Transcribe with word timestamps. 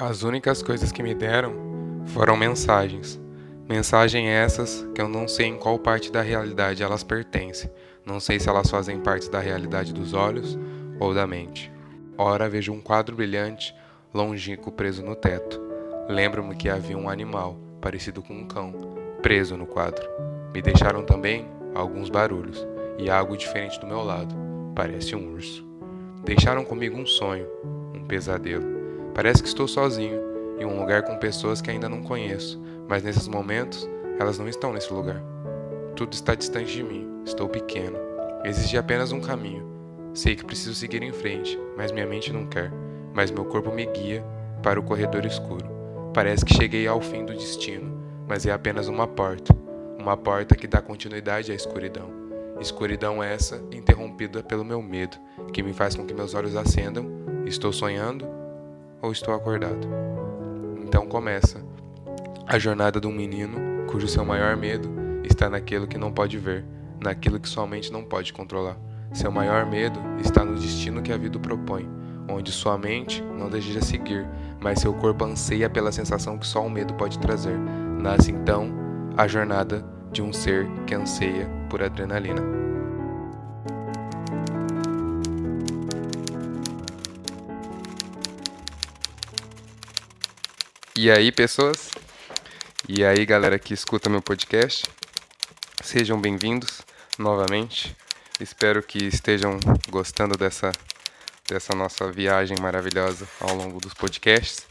As 0.00 0.22
únicas 0.22 0.62
coisas 0.62 0.92
que 0.92 1.02
me 1.02 1.12
deram 1.12 1.52
foram 2.06 2.36
mensagens. 2.36 3.20
Mensagens 3.68 4.28
essas 4.28 4.86
que 4.94 5.00
eu 5.00 5.08
não 5.08 5.26
sei 5.26 5.46
em 5.46 5.58
qual 5.58 5.76
parte 5.76 6.12
da 6.12 6.22
realidade 6.22 6.84
elas 6.84 7.02
pertencem. 7.02 7.68
Não 8.06 8.20
sei 8.20 8.38
se 8.38 8.48
elas 8.48 8.70
fazem 8.70 9.00
parte 9.00 9.28
da 9.28 9.40
realidade 9.40 9.92
dos 9.92 10.14
olhos 10.14 10.56
ou 11.00 11.12
da 11.12 11.26
mente. 11.26 11.72
Ora 12.16 12.48
vejo 12.48 12.72
um 12.72 12.80
quadro 12.80 13.16
brilhante, 13.16 13.74
longínquo 14.14 14.70
preso 14.70 15.02
no 15.02 15.16
teto. 15.16 15.60
Lembro-me 16.08 16.54
que 16.54 16.68
havia 16.68 16.96
um 16.96 17.10
animal, 17.10 17.58
parecido 17.80 18.22
com 18.22 18.34
um 18.34 18.46
cão, 18.46 18.72
preso 19.20 19.56
no 19.56 19.66
quadro. 19.66 20.08
Me 20.54 20.62
deixaram 20.62 21.04
também 21.04 21.44
alguns 21.74 22.08
barulhos 22.08 22.64
e 22.98 23.10
algo 23.10 23.36
diferente 23.36 23.80
do 23.80 23.86
meu 23.88 24.04
lado. 24.04 24.32
Parece 24.76 25.16
um 25.16 25.32
urso. 25.32 25.66
Deixaram 26.22 26.64
comigo 26.64 26.96
um 26.96 27.04
sonho, 27.04 27.48
um 27.92 28.04
pesadelo. 28.06 28.77
Parece 29.18 29.42
que 29.42 29.48
estou 29.48 29.66
sozinho, 29.66 30.20
em 30.60 30.64
um 30.64 30.78
lugar 30.78 31.02
com 31.02 31.16
pessoas 31.16 31.60
que 31.60 31.68
ainda 31.68 31.88
não 31.88 32.04
conheço, 32.04 32.56
mas 32.88 33.02
nesses 33.02 33.26
momentos 33.26 33.90
elas 34.16 34.38
não 34.38 34.46
estão 34.46 34.72
nesse 34.72 34.92
lugar. 34.92 35.20
Tudo 35.96 36.12
está 36.12 36.36
distante 36.36 36.70
de 36.70 36.84
mim, 36.84 37.04
estou 37.24 37.48
pequeno. 37.48 37.98
Existe 38.44 38.78
apenas 38.78 39.10
um 39.10 39.20
caminho. 39.20 39.66
Sei 40.14 40.36
que 40.36 40.44
preciso 40.44 40.72
seguir 40.72 41.02
em 41.02 41.10
frente, 41.10 41.58
mas 41.76 41.90
minha 41.90 42.06
mente 42.06 42.32
não 42.32 42.46
quer. 42.46 42.72
Mas 43.12 43.32
meu 43.32 43.44
corpo 43.44 43.72
me 43.72 43.86
guia 43.86 44.24
para 44.62 44.78
o 44.78 44.84
corredor 44.84 45.26
escuro. 45.26 45.66
Parece 46.14 46.44
que 46.44 46.54
cheguei 46.54 46.86
ao 46.86 47.00
fim 47.00 47.24
do 47.24 47.34
destino, 47.34 48.00
mas 48.28 48.46
é 48.46 48.52
apenas 48.52 48.86
uma 48.86 49.08
porta. 49.08 49.52
Uma 49.98 50.16
porta 50.16 50.54
que 50.54 50.68
dá 50.68 50.80
continuidade 50.80 51.50
à 51.50 51.56
escuridão. 51.56 52.08
Escuridão 52.60 53.20
essa 53.20 53.60
interrompida 53.72 54.44
pelo 54.44 54.64
meu 54.64 54.80
medo, 54.80 55.16
que 55.52 55.60
me 55.60 55.72
faz 55.72 55.96
com 55.96 56.06
que 56.06 56.14
meus 56.14 56.34
olhos 56.34 56.54
acendam. 56.54 57.04
Estou 57.44 57.72
sonhando 57.72 58.37
ou 59.00 59.12
estou 59.12 59.34
acordado? 59.34 59.86
Então 60.82 61.06
começa 61.06 61.62
a 62.46 62.58
jornada 62.58 63.00
de 63.00 63.06
um 63.06 63.12
menino 63.12 63.86
cujo 63.86 64.08
seu 64.08 64.24
maior 64.24 64.56
medo 64.56 64.88
está 65.24 65.48
naquilo 65.48 65.86
que 65.86 65.98
não 65.98 66.12
pode 66.12 66.38
ver, 66.38 66.64
naquilo 67.00 67.38
que 67.38 67.48
sua 67.48 67.66
mente 67.66 67.92
não 67.92 68.02
pode 68.02 68.32
controlar. 68.32 68.76
Seu 69.12 69.30
maior 69.30 69.66
medo 69.66 69.98
está 70.18 70.44
no 70.44 70.54
destino 70.54 71.02
que 71.02 71.12
a 71.12 71.16
vida 71.16 71.38
propõe, 71.38 71.88
onde 72.28 72.52
sua 72.52 72.76
mente 72.76 73.22
não 73.22 73.48
deseja 73.48 73.80
seguir, 73.80 74.26
mas 74.60 74.80
seu 74.80 74.92
corpo 74.94 75.24
anseia 75.24 75.70
pela 75.70 75.92
sensação 75.92 76.38
que 76.38 76.46
só 76.46 76.64
o 76.64 76.70
medo 76.70 76.94
pode 76.94 77.18
trazer. 77.18 77.56
Nasce 78.00 78.30
então 78.30 78.70
a 79.16 79.26
jornada 79.26 79.84
de 80.12 80.22
um 80.22 80.32
ser 80.32 80.68
que 80.86 80.94
anseia 80.94 81.48
por 81.68 81.82
adrenalina. 81.82 82.57
E 91.00 91.12
aí, 91.12 91.30
pessoas? 91.30 91.90
E 92.88 93.04
aí, 93.04 93.24
galera 93.24 93.56
que 93.56 93.72
escuta 93.72 94.10
meu 94.10 94.20
podcast? 94.20 94.84
Sejam 95.80 96.20
bem-vindos 96.20 96.82
novamente. 97.16 97.96
Espero 98.40 98.82
que 98.82 99.04
estejam 99.04 99.60
gostando 99.90 100.36
dessa, 100.36 100.72
dessa 101.48 101.72
nossa 101.76 102.10
viagem 102.10 102.56
maravilhosa 102.60 103.28
ao 103.40 103.54
longo 103.54 103.78
dos 103.78 103.94
podcasts. 103.94 104.66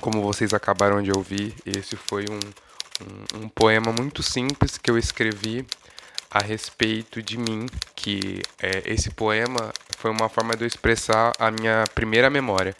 Como 0.00 0.22
vocês 0.22 0.54
acabaram 0.54 1.02
de 1.02 1.10
ouvir, 1.10 1.52
esse 1.66 1.96
foi 1.96 2.26
um, 2.30 2.38
um, 3.04 3.46
um 3.46 3.48
poema 3.48 3.92
muito 3.92 4.22
simples 4.22 4.78
que 4.78 4.88
eu 4.88 4.96
escrevi 4.96 5.66
a 6.30 6.38
respeito 6.38 7.20
de 7.20 7.36
mim, 7.36 7.66
que 7.96 8.40
é, 8.62 8.84
esse 8.84 9.10
poema 9.10 9.72
foi 9.98 10.12
uma 10.12 10.28
forma 10.28 10.54
de 10.54 10.62
eu 10.62 10.68
expressar 10.68 11.32
a 11.40 11.50
minha 11.50 11.82
primeira 11.92 12.30
memória 12.30 12.72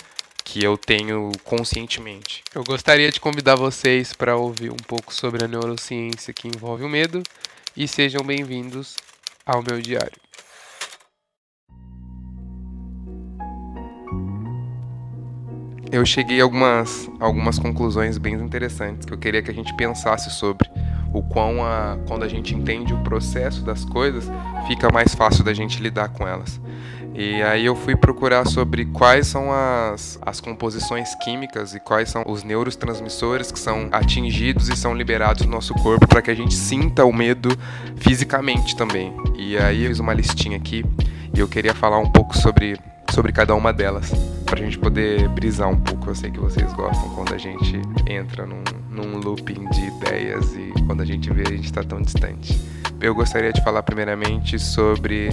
que 0.47 0.65
eu 0.65 0.79
tenho 0.79 1.33
conscientemente. 1.43 2.45
Eu 2.55 2.63
gostaria 2.63 3.11
de 3.11 3.19
convidar 3.19 3.57
vocês 3.57 4.13
para 4.13 4.37
ouvir 4.37 4.71
um 4.71 4.77
pouco 4.77 5.13
sobre 5.13 5.45
a 5.45 5.49
neurociência 5.49 6.33
que 6.33 6.47
envolve 6.47 6.85
o 6.85 6.89
medo 6.89 7.21
e 7.77 7.89
sejam 7.89 8.23
bem-vindos 8.23 8.95
ao 9.45 9.61
meu 9.61 9.81
diário. 9.81 10.21
Eu 15.91 16.07
cheguei 16.07 16.41
a 16.41 16.45
algumas, 16.45 17.11
algumas 17.19 17.59
conclusões 17.59 18.17
bem 18.17 18.35
interessantes 18.35 19.05
que 19.05 19.13
eu 19.13 19.19
queria 19.19 19.43
que 19.43 19.51
a 19.51 19.55
gente 19.55 19.75
pensasse 19.77 20.31
sobre 20.31 20.71
o 21.13 21.23
quão 21.25 21.65
a, 21.65 21.99
quando 22.07 22.23
a 22.23 22.29
gente 22.29 22.55
entende 22.55 22.95
o 22.95 23.03
processo 23.03 23.65
das 23.65 23.85
coisas, 23.85 24.31
fica 24.69 24.93
mais 24.93 25.13
fácil 25.13 25.43
da 25.43 25.53
gente 25.53 25.83
lidar 25.83 26.11
com 26.11 26.27
elas. 26.27 26.61
E 27.19 27.43
aí 27.43 27.65
eu 27.65 27.75
fui 27.75 27.97
procurar 27.97 28.45
sobre 28.47 28.85
quais 28.85 29.27
são 29.27 29.51
as, 29.51 30.19
as 30.21 30.39
composições 30.39 31.15
químicas 31.15 31.75
e 31.75 31.81
quais 31.81 32.11
são 32.11 32.23
os 32.27 32.45
neurotransmissores 32.45 33.51
que 33.51 33.59
são 33.59 33.89
atingidos 33.91 34.69
e 34.69 34.77
são 34.77 34.95
liberados 34.95 35.47
no 35.47 35.53
nosso 35.53 35.73
corpo 35.77 36.07
para 36.07 36.21
que 36.21 36.31
a 36.31 36.35
gente 36.35 36.53
sinta 36.53 37.07
o 37.07 37.13
medo 37.15 37.49
fisicamente 37.97 38.77
também. 38.77 39.15
E 39.35 39.57
aí 39.57 39.85
eu 39.85 39.89
fiz 39.89 39.99
uma 39.99 40.13
listinha 40.13 40.59
aqui 40.59 40.85
e 41.35 41.41
eu 41.41 41.49
queria 41.49 41.73
falar 41.73 41.99
um 41.99 42.11
pouco 42.11 42.37
sobre, 42.37 42.79
sobre 43.11 43.33
cada 43.33 43.55
uma 43.55 43.73
delas, 43.73 44.13
para 44.45 44.61
a 44.61 44.63
gente 44.63 44.79
poder 44.79 45.27
brisar 45.31 45.71
um 45.71 45.81
pouco. 45.81 46.11
Eu 46.11 46.15
sei 46.15 46.31
que 46.31 46.39
vocês 46.39 46.71
gostam 46.75 47.09
quando 47.15 47.33
a 47.33 47.39
gente 47.39 47.81
entra 48.07 48.45
num, 48.45 48.63
num 48.91 49.17
looping 49.21 49.67
de 49.71 49.87
ideias 49.87 50.55
e 50.55 50.71
quando 50.87 51.01
a 51.01 51.07
gente 51.07 51.33
vê 51.33 51.45
a 51.47 51.51
gente 51.51 51.65
está 51.65 51.83
tão 51.83 52.03
distante. 52.03 52.61
Eu 53.01 53.15
gostaria 53.15 53.55
de 53.55 53.65
falar 53.65 53.83
primeiramente 53.83 54.59
sobre 54.59 55.31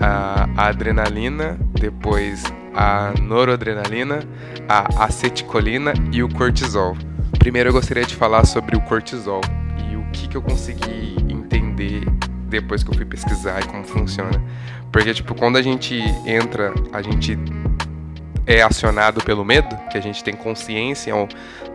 a 0.00 0.48
adrenalina, 0.56 1.58
depois 1.72 2.42
a 2.74 3.12
noradrenalina, 3.20 4.20
a 4.68 5.04
aceticolina 5.04 5.92
e 6.12 6.22
o 6.22 6.28
cortisol. 6.28 6.96
Primeiro 7.38 7.70
eu 7.70 7.72
gostaria 7.72 8.04
de 8.04 8.14
falar 8.14 8.44
sobre 8.46 8.76
o 8.76 8.80
cortisol 8.82 9.40
e 9.90 9.96
o 9.96 10.04
que, 10.12 10.28
que 10.28 10.36
eu 10.36 10.42
consegui 10.42 11.16
entender 11.28 12.04
depois 12.48 12.82
que 12.82 12.90
eu 12.90 12.94
fui 12.94 13.04
pesquisar 13.04 13.60
e 13.60 13.66
como 13.66 13.84
funciona. 13.84 14.42
Porque, 14.90 15.12
tipo, 15.12 15.34
quando 15.34 15.56
a 15.56 15.62
gente 15.62 15.98
entra, 16.26 16.72
a 16.92 17.02
gente 17.02 17.38
é 18.46 18.62
acionado 18.62 19.22
pelo 19.22 19.44
medo, 19.44 19.76
que 19.90 19.98
a 19.98 20.00
gente 20.00 20.24
tem 20.24 20.34
consciência 20.34 21.12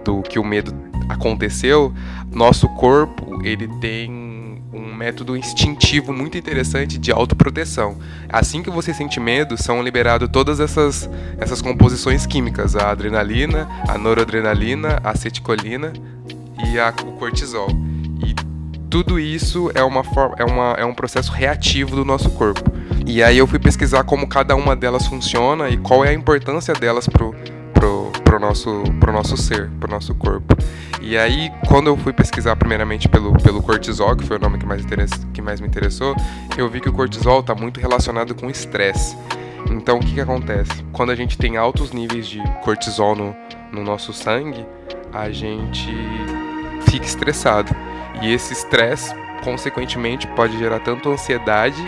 do 0.04 0.22
que 0.24 0.40
o 0.40 0.44
medo 0.44 0.74
aconteceu, 1.08 1.94
nosso 2.32 2.68
corpo, 2.70 3.42
ele 3.44 3.68
tem 3.80 4.33
um 4.74 4.94
método 4.94 5.38
instintivo 5.38 6.12
muito 6.12 6.38
interessante 6.38 6.98
de 6.98 7.12
autoproteção. 7.12 7.98
Assim 8.28 8.64
que 8.64 8.70
você 8.70 8.94
sente 8.94 9.20
medo, 9.20 9.62
são 9.62 9.84
liberadas 9.84 10.30
todas 10.32 10.60
essas, 10.60 11.10
essas 11.38 11.62
composições 11.62 12.26
químicas, 12.26 12.76
a 12.76 12.90
adrenalina, 12.90 13.68
a 13.88 13.98
noradrenalina, 13.98 15.00
a 15.04 15.12
aceticolina 15.12 15.94
e 16.72 16.80
a, 16.80 16.94
o 17.06 17.14
cortisol. 17.14 17.70
E 18.26 18.34
tudo 18.90 19.20
isso 19.20 19.72
é, 19.74 19.84
uma 19.84 20.04
forma, 20.04 20.36
é, 20.38 20.44
uma, 20.44 20.72
é 20.74 20.86
um 20.86 20.94
processo 20.94 21.32
reativo 21.32 21.96
do 21.96 22.04
nosso 22.04 22.30
corpo. 22.32 22.72
E 23.06 23.22
aí 23.22 23.38
eu 23.38 23.46
fui 23.46 23.60
pesquisar 23.60 24.04
como 24.04 24.28
cada 24.28 24.56
uma 24.56 24.76
delas 24.76 25.06
funciona 25.06 25.70
e 25.70 25.78
qual 25.78 26.04
é 26.06 26.10
a 26.10 26.14
importância 26.14 26.74
delas 26.74 27.08
pro, 27.08 27.36
pro, 28.34 28.40
nosso, 28.40 28.84
pro 29.00 29.12
nosso 29.12 29.38
ser, 29.38 29.70
pro 29.80 29.90
nosso 29.90 30.16
corpo. 30.16 30.56
E 31.02 31.16
aí, 31.16 31.52
quando 31.68 31.88
eu 31.88 31.98
fui 31.98 32.12
pesquisar 32.12 32.56
primeiramente 32.56 33.08
pelo, 33.08 33.34
pelo 33.34 33.62
cortisol, 33.62 34.16
que 34.16 34.26
foi 34.26 34.38
o 34.38 34.40
nome 34.40 34.58
que 34.58 34.66
mais, 34.66 34.84
que 35.34 35.42
mais 35.42 35.62
me 35.62 35.68
interessou, 35.68 36.16
eu 36.58 36.68
vi 36.68 36.82
que 36.82 36.90
o 36.90 36.94
cortisol 36.94 37.42
está 37.42 37.54
muito 37.54 37.80
relacionado 37.80 38.34
com 38.34 38.50
estresse. 38.50 39.16
Então, 39.70 39.98
o 39.98 40.00
que, 40.00 40.16
que 40.16 40.22
acontece? 40.22 40.84
Quando 40.92 41.12
a 41.12 41.16
gente 41.16 41.38
tem 41.38 41.58
altos 41.58 41.92
níveis 41.92 42.26
de 42.26 42.42
cortisol 42.64 43.16
no, 43.16 43.36
no 43.72 43.84
nosso 43.84 44.12
sangue, 44.12 44.66
a 45.14 45.30
gente 45.30 45.94
fica 46.90 47.06
estressado. 47.06 47.72
E 48.22 48.34
esse 48.34 48.54
estresse, 48.54 49.14
consequentemente, 49.44 50.26
pode 50.28 50.58
gerar 50.58 50.80
tanto 50.80 51.12
ansiedade 51.12 51.84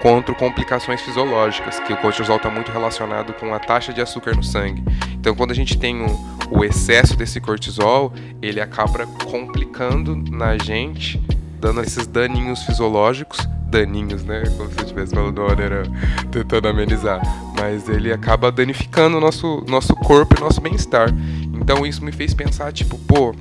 quanto 0.00 0.34
complicações 0.34 1.00
fisiológicas, 1.00 1.78
que 1.80 1.92
o 1.92 1.96
cortisol 1.96 2.36
está 2.36 2.50
muito 2.50 2.72
relacionado 2.72 3.32
com 3.34 3.54
a 3.54 3.58
taxa 3.58 3.92
de 3.92 4.00
açúcar 4.00 4.34
no 4.34 4.42
sangue. 4.42 4.82
Então, 5.12 5.34
quando 5.34 5.50
a 5.50 5.54
gente 5.54 5.78
tem 5.78 6.00
o, 6.02 6.18
o 6.50 6.64
excesso 6.64 7.16
desse 7.16 7.40
cortisol, 7.40 8.12
ele 8.40 8.60
acaba 8.60 9.06
complicando 9.30 10.16
na 10.16 10.56
gente, 10.56 11.20
dando 11.60 11.82
esses 11.82 12.06
daninhos 12.06 12.62
fisiológicos, 12.62 13.46
daninhos, 13.70 14.24
né? 14.24 14.42
Como 14.56 14.70
se 14.70 14.78
eu 14.78 14.84
estivesse 14.84 15.14
falando 15.14 15.42
maneira 15.42 15.82
tentando 16.30 16.68
amenizar. 16.68 17.20
Mas 17.58 17.88
ele 17.88 18.12
acaba 18.12 18.50
danificando 18.50 19.18
o 19.18 19.20
nosso, 19.20 19.64
nosso 19.68 19.94
corpo 19.94 20.34
e 20.36 20.40
nosso 20.40 20.60
bem-estar. 20.60 21.08
Então 21.54 21.86
isso 21.86 22.04
me 22.04 22.10
fez 22.10 22.34
pensar, 22.34 22.72
tipo, 22.72 22.98
pô, 22.98 23.34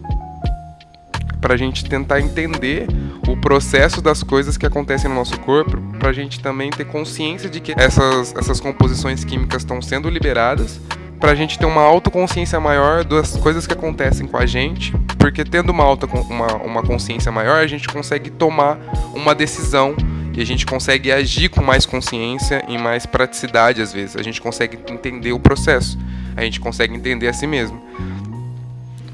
pra 1.41 1.57
gente 1.57 1.85
tentar 1.85 2.19
entender 2.19 2.87
o 3.31 3.37
processo 3.37 4.01
das 4.01 4.23
coisas 4.23 4.57
que 4.57 4.65
acontecem 4.65 5.09
no 5.09 5.15
nosso 5.15 5.39
corpo, 5.41 5.77
pra 5.99 6.11
gente 6.11 6.39
também 6.39 6.69
ter 6.69 6.85
consciência 6.85 7.49
de 7.49 7.59
que 7.59 7.73
essas, 7.77 8.33
essas 8.35 8.59
composições 8.59 9.23
químicas 9.23 9.61
estão 9.61 9.81
sendo 9.81 10.09
liberadas, 10.09 10.79
pra 11.19 11.35
gente 11.35 11.59
ter 11.59 11.65
uma 11.65 11.81
autoconsciência 11.81 12.59
maior 12.59 13.03
das 13.03 13.35
coisas 13.37 13.67
que 13.67 13.73
acontecem 13.73 14.25
com 14.25 14.37
a 14.37 14.45
gente, 14.45 14.93
porque 15.17 15.43
tendo 15.43 15.71
uma, 15.71 15.83
auto, 15.83 16.07
uma, 16.07 16.55
uma 16.55 16.83
consciência 16.83 17.31
maior, 17.31 17.59
a 17.61 17.67
gente 17.67 17.87
consegue 17.87 18.29
tomar 18.29 18.79
uma 19.13 19.35
decisão 19.35 19.95
e 20.33 20.41
a 20.41 20.45
gente 20.45 20.65
consegue 20.65 21.11
agir 21.11 21.49
com 21.49 21.61
mais 21.61 21.85
consciência 21.85 22.63
e 22.67 22.77
mais 22.77 23.05
praticidade 23.05 23.81
às 23.81 23.91
vezes. 23.91 24.15
A 24.15 24.23
gente 24.23 24.41
consegue 24.41 24.79
entender 24.89 25.33
o 25.33 25.39
processo, 25.39 25.99
a 26.35 26.41
gente 26.41 26.59
consegue 26.59 26.95
entender 26.95 27.27
a 27.27 27.33
si 27.33 27.45
mesmo. 27.45 27.81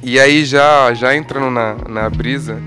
E 0.03 0.19
aí 0.19 0.45
já, 0.45 0.93
já 0.93 1.15
entrando 1.15 1.49
na, 1.49 1.73
na 1.89 2.09
brisa, 2.09 2.61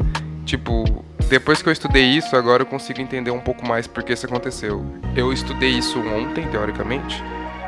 tipo, 0.45 1.05
depois 1.29 1.63
que 1.63 1.69
eu 1.69 1.73
estudei 1.73 2.05
isso, 2.05 2.37
agora 2.37 2.63
eu 2.63 2.67
consigo 2.67 3.01
entender 3.01 3.31
um 3.31 3.41
pouco 3.41 3.67
mais 3.67 3.87
por 3.87 4.03
que 4.03 4.13
isso 4.13 4.27
aconteceu. 4.27 4.85
Eu 5.15 5.33
estudei 5.33 5.71
isso 5.71 5.99
ontem, 6.01 6.47
teoricamente, 6.49 7.23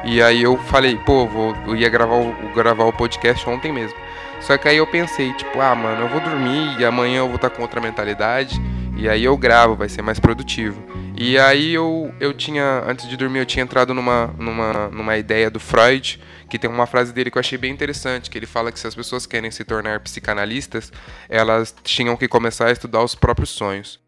e 0.04 0.22
aí 0.22 0.42
eu 0.42 0.56
falei, 0.56 0.96
pô, 0.96 1.26
vou, 1.26 1.54
eu 1.66 1.76
ia 1.76 1.88
gravar 1.88 2.16
o, 2.16 2.34
gravar 2.54 2.84
o 2.84 2.92
podcast 2.92 3.48
ontem 3.48 3.72
mesmo. 3.72 3.96
Só 4.40 4.56
que 4.56 4.68
aí 4.68 4.78
eu 4.78 4.86
pensei, 4.86 5.32
tipo, 5.34 5.60
ah, 5.60 5.74
mano, 5.74 6.02
eu 6.02 6.08
vou 6.08 6.20
dormir 6.20 6.80
e 6.80 6.84
amanhã 6.84 7.18
eu 7.18 7.26
vou 7.26 7.36
estar 7.36 7.50
com 7.50 7.60
outra 7.60 7.80
mentalidade. 7.80 8.60
E 8.96 9.08
aí 9.08 9.24
eu 9.24 9.36
gravo, 9.36 9.76
vai 9.76 9.88
ser 9.88 10.02
mais 10.02 10.18
produtivo. 10.18 10.82
E 11.16 11.38
aí 11.38 11.74
eu, 11.74 12.12
eu 12.18 12.32
tinha, 12.32 12.82
antes 12.86 13.06
de 13.08 13.16
dormir, 13.16 13.40
eu 13.40 13.46
tinha 13.46 13.62
entrado 13.62 13.92
numa, 13.92 14.34
numa, 14.38 14.88
numa 14.88 15.16
ideia 15.18 15.50
do 15.50 15.60
Freud, 15.60 16.18
que 16.50 16.58
tem 16.58 16.68
uma 16.68 16.86
frase 16.86 17.12
dele 17.12 17.30
que 17.30 17.38
eu 17.38 17.40
achei 17.40 17.56
bem 17.56 17.72
interessante, 17.72 18.28
que 18.28 18.36
ele 18.36 18.44
fala 18.44 18.72
que 18.72 18.78
se 18.78 18.86
as 18.86 18.94
pessoas 18.94 19.24
querem 19.24 19.50
se 19.50 19.64
tornar 19.64 20.00
psicanalistas, 20.00 20.92
elas 21.28 21.74
tinham 21.84 22.16
que 22.16 22.26
começar 22.26 22.66
a 22.66 22.72
estudar 22.72 23.02
os 23.02 23.14
próprios 23.14 23.50
sonhos. 23.50 24.00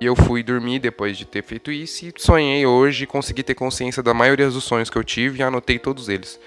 E 0.00 0.06
eu 0.06 0.16
fui 0.16 0.42
dormir 0.42 0.80
depois 0.80 1.16
de 1.16 1.24
ter 1.24 1.42
feito 1.42 1.70
isso 1.70 2.04
e 2.04 2.12
sonhei 2.18 2.66
hoje, 2.66 3.06
consegui 3.06 3.42
ter 3.42 3.54
consciência 3.54 4.02
da 4.02 4.12
maioria 4.12 4.50
dos 4.50 4.64
sonhos 4.64 4.90
que 4.90 4.98
eu 4.98 5.04
tive 5.04 5.38
e 5.38 5.42
anotei 5.42 5.78
todos 5.78 6.08
eles. 6.08 6.38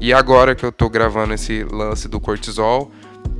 E 0.00 0.12
agora 0.12 0.54
que 0.54 0.64
eu 0.64 0.72
tô 0.72 0.90
gravando 0.90 1.32
esse 1.32 1.64
lance 1.64 2.08
do 2.08 2.20
cortisol, 2.20 2.90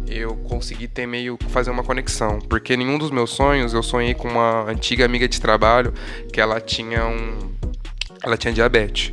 eu 0.08 0.36
consegui 0.36 0.88
ter 0.88 1.06
meio 1.06 1.38
fazer 1.48 1.70
uma 1.70 1.82
conexão, 1.82 2.38
porque 2.40 2.76
nenhum 2.76 2.98
dos 2.98 3.10
meus 3.10 3.30
sonhos 3.30 3.74
eu 3.74 3.82
sonhei 3.82 4.14
com 4.14 4.28
uma 4.28 4.70
antiga 4.70 5.04
amiga 5.04 5.28
de 5.28 5.40
trabalho 5.40 5.92
que 6.32 6.40
ela 6.40 6.60
tinha 6.60 7.06
um 7.06 7.54
ela 8.22 8.36
tinha 8.36 8.52
diabetes. 8.52 9.12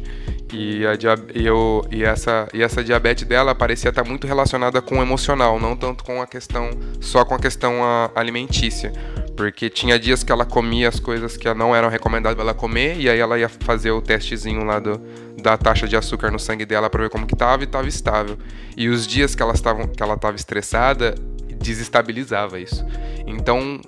E, 0.51 0.85
a, 0.85 0.93
e, 1.33 1.45
eu, 1.45 1.83
e, 1.91 2.03
essa, 2.03 2.47
e 2.53 2.61
essa 2.61 2.83
diabetes 2.83 3.25
dela 3.25 3.55
parecia 3.55 3.89
estar 3.89 4.03
muito 4.03 4.27
relacionada 4.27 4.81
com 4.81 4.99
o 4.99 5.01
emocional, 5.01 5.59
não 5.59 5.75
tanto 5.75 6.03
com 6.03 6.21
a 6.21 6.27
questão, 6.27 6.69
só 7.01 7.25
com 7.25 7.33
a 7.33 7.39
questão 7.39 7.73
alimentícia. 8.15 8.93
Porque 9.35 9.69
tinha 9.69 9.97
dias 9.97 10.23
que 10.23 10.31
ela 10.31 10.45
comia 10.45 10.87
as 10.87 10.99
coisas 10.99 11.35
que 11.35 11.51
não 11.53 11.75
eram 11.75 11.89
recomendadas 11.89 12.39
ela 12.39 12.53
comer, 12.53 12.99
e 12.99 13.09
aí 13.09 13.19
ela 13.19 13.37
ia 13.37 13.49
fazer 13.49 13.91
o 13.91 14.01
testezinho 14.01 14.63
lá 14.63 14.79
do, 14.79 15.01
da 15.41 15.57
taxa 15.57 15.87
de 15.87 15.95
açúcar 15.95 16.29
no 16.29 16.39
sangue 16.39 16.65
dela 16.65 16.89
para 16.89 17.03
ver 17.03 17.09
como 17.09 17.25
que 17.25 17.35
tava 17.35 17.63
e 17.63 17.67
tava 17.67 17.87
estável. 17.87 18.37
E 18.77 18.89
os 18.89 19.07
dias 19.07 19.33
que 19.33 19.41
ela 19.41 19.53
estava 19.53 19.87
que 19.87 20.03
ela 20.03 20.13
estava 20.13 20.35
estressada, 20.35 21.15
desestabilizava 21.59 22.59
isso. 22.59 22.85
Então, 23.25 23.81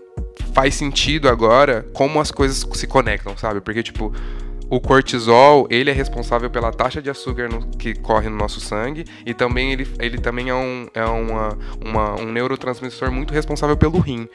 faz 0.53 0.73
sentido 0.75 1.29
agora 1.29 1.85
como 1.93 2.19
as 2.19 2.31
coisas 2.31 2.65
se 2.73 2.87
conectam, 2.87 3.37
sabe? 3.37 3.61
Porque 3.61 3.83
tipo, 3.83 4.13
o 4.69 4.79
cortisol, 4.79 5.67
ele 5.69 5.89
é 5.89 5.93
responsável 5.93 6.49
pela 6.49 6.71
taxa 6.71 7.01
de 7.01 7.09
açúcar 7.09 7.49
no, 7.49 7.67
que 7.77 7.93
corre 7.93 8.29
no 8.29 8.35
nosso 8.35 8.59
sangue 8.59 9.05
e 9.25 9.33
também 9.33 9.71
ele, 9.71 9.87
ele 9.99 10.17
também 10.17 10.49
é, 10.49 10.55
um, 10.55 10.87
é 10.93 11.05
uma, 11.05 11.57
uma, 11.83 12.21
um 12.21 12.31
neurotransmissor 12.31 13.11
muito 13.11 13.33
responsável 13.33 13.77
pelo 13.77 13.99
rim. 13.99 14.27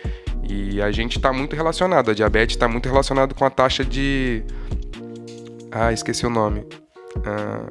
E 0.49 0.81
a 0.81 0.91
gente 0.91 1.17
está 1.17 1.33
muito 1.33 1.55
relacionado, 1.55 2.11
a 2.11 2.15
diabetes 2.15 2.57
está 2.57 2.69
muito 2.69 2.89
relacionado 2.89 3.35
com 3.35 3.45
a 3.45 3.51
taxa 3.51 3.85
de... 3.85 4.43
Ah, 5.71 5.93
esqueci 5.93 6.27
o 6.27 6.31
nome. 6.31 6.67
Ah, 7.25 7.67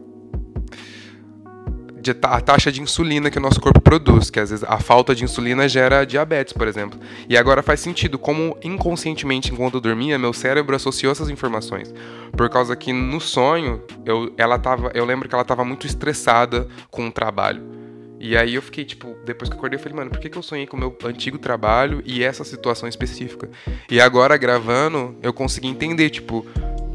de, 2.14 2.20
a 2.24 2.42
taxa 2.42 2.72
de 2.72 2.82
insulina 2.82 3.30
que 3.30 3.38
o 3.38 3.42
nosso 3.42 3.60
corpo 3.60 3.82
produz, 3.82 4.30
que 4.30 4.40
às 4.40 4.50
vezes 4.50 4.66
a 4.68 4.80
falta 4.80 5.16
de 5.16 5.24
insulina 5.24 5.68
gera 5.68 6.06
diabetes, 6.06 6.54
por 6.54 6.68
exemplo. 6.68 7.00
E 7.28 7.38
agora 7.38 7.62
faz 7.62 7.80
sentido 7.80 8.18
como 8.18 8.58
inconscientemente, 8.64 9.52
enquanto 9.52 9.76
eu 9.76 9.82
dormia, 9.82 10.18
meu 10.18 10.34
cérebro 10.34 10.76
associou 10.76 11.12
essas 11.12 11.30
informações. 11.30 11.94
Por 12.32 12.50
causa 12.50 12.76
que 12.76 12.92
no 12.94 13.20
sonho, 13.20 13.82
eu, 14.06 14.34
ela 14.38 14.58
tava, 14.58 14.92
eu 14.94 15.06
lembro 15.06 15.28
que 15.28 15.36
ela 15.36 15.42
estava 15.42 15.64
muito 15.64 15.86
estressada 15.86 16.68
com 16.90 17.08
o 17.08 17.12
trabalho. 17.12 17.80
E 18.20 18.36
aí 18.36 18.56
eu 18.56 18.62
fiquei, 18.62 18.84
tipo, 18.84 19.16
depois 19.26 19.50
que 19.50 19.56
acordei, 19.56 19.78
eu 19.78 19.82
falei, 19.82 19.98
mano, 19.98 20.12
por 20.12 20.20
que, 20.20 20.30
que 20.30 20.38
eu 20.38 20.44
sonhei 20.44 20.68
com 20.68 20.76
o 20.76 20.80
meu 20.80 20.98
antigo 21.06 21.38
trabalho 21.38 22.04
e 22.06 22.22
essa 22.22 22.44
situação 22.44 22.90
específica? 22.90 23.50
E 23.90 24.02
agora, 24.02 24.36
gravando, 24.36 25.16
eu 25.24 25.32
consegui 25.32 25.70
entender, 25.70 26.10
tipo, 26.10 26.46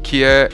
que 0.03 0.23
é 0.23 0.49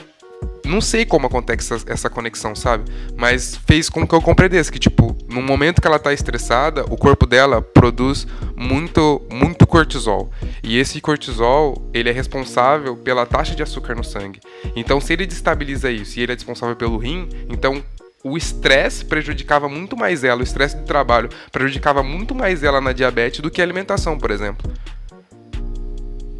não 0.64 0.80
sei 0.80 1.04
como 1.04 1.26
acontece 1.26 1.74
essa, 1.74 1.92
essa, 1.92 2.10
conexão, 2.10 2.54
sabe? 2.54 2.90
Mas 3.16 3.56
fez 3.66 3.88
com 3.88 4.06
que 4.06 4.14
eu 4.14 4.22
compreendesse 4.22 4.70
que, 4.70 4.78
tipo, 4.78 5.16
no 5.28 5.42
momento 5.42 5.80
que 5.80 5.86
ela 5.86 5.98
tá 5.98 6.12
estressada, 6.12 6.84
o 6.88 6.96
corpo 6.96 7.26
dela 7.26 7.60
produz 7.60 8.26
muito, 8.56 9.22
muito 9.30 9.66
cortisol. 9.66 10.30
E 10.62 10.78
esse 10.78 11.00
cortisol, 11.00 11.90
ele 11.92 12.08
é 12.08 12.12
responsável 12.12 12.96
pela 12.96 13.26
taxa 13.26 13.54
de 13.54 13.62
açúcar 13.62 13.94
no 13.94 14.04
sangue. 14.04 14.40
Então, 14.76 15.00
se 15.00 15.12
ele 15.12 15.26
destabiliza 15.26 15.90
isso 15.90 16.18
e 16.18 16.22
ele 16.22 16.32
é 16.32 16.34
responsável 16.34 16.76
pelo 16.76 16.96
rim, 16.96 17.28
então 17.48 17.82
o 18.24 18.36
estresse 18.36 19.04
prejudicava 19.04 19.68
muito 19.68 19.96
mais 19.96 20.22
ela, 20.22 20.40
o 20.40 20.44
estresse 20.44 20.76
do 20.76 20.84
trabalho 20.84 21.28
prejudicava 21.50 22.02
muito 22.02 22.34
mais 22.34 22.62
ela 22.62 22.80
na 22.80 22.92
diabetes 22.92 23.40
do 23.40 23.50
que 23.50 23.60
a 23.60 23.64
alimentação, 23.64 24.16
por 24.16 24.30
exemplo. 24.30 24.70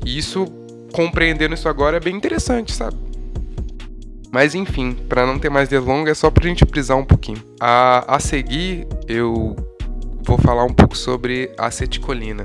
E 0.04 0.16
isso, 0.16 0.46
compreendendo 0.92 1.54
isso 1.54 1.68
agora, 1.68 1.96
é 1.96 2.00
bem 2.00 2.14
interessante, 2.14 2.72
sabe? 2.72 3.11
Mas 4.32 4.54
enfim, 4.54 4.94
para 4.94 5.26
não 5.26 5.38
ter 5.38 5.50
mais 5.50 5.68
delongas, 5.68 6.12
é 6.12 6.14
só 6.14 6.30
pra 6.30 6.48
gente 6.48 6.64
prisar 6.64 6.96
um 6.96 7.04
pouquinho. 7.04 7.42
A, 7.60 8.16
a 8.16 8.18
seguir, 8.18 8.86
eu 9.06 9.54
vou 10.24 10.38
falar 10.38 10.64
um 10.64 10.72
pouco 10.72 10.96
sobre 10.96 11.52
a 11.58 11.66
aceticolina. 11.66 12.42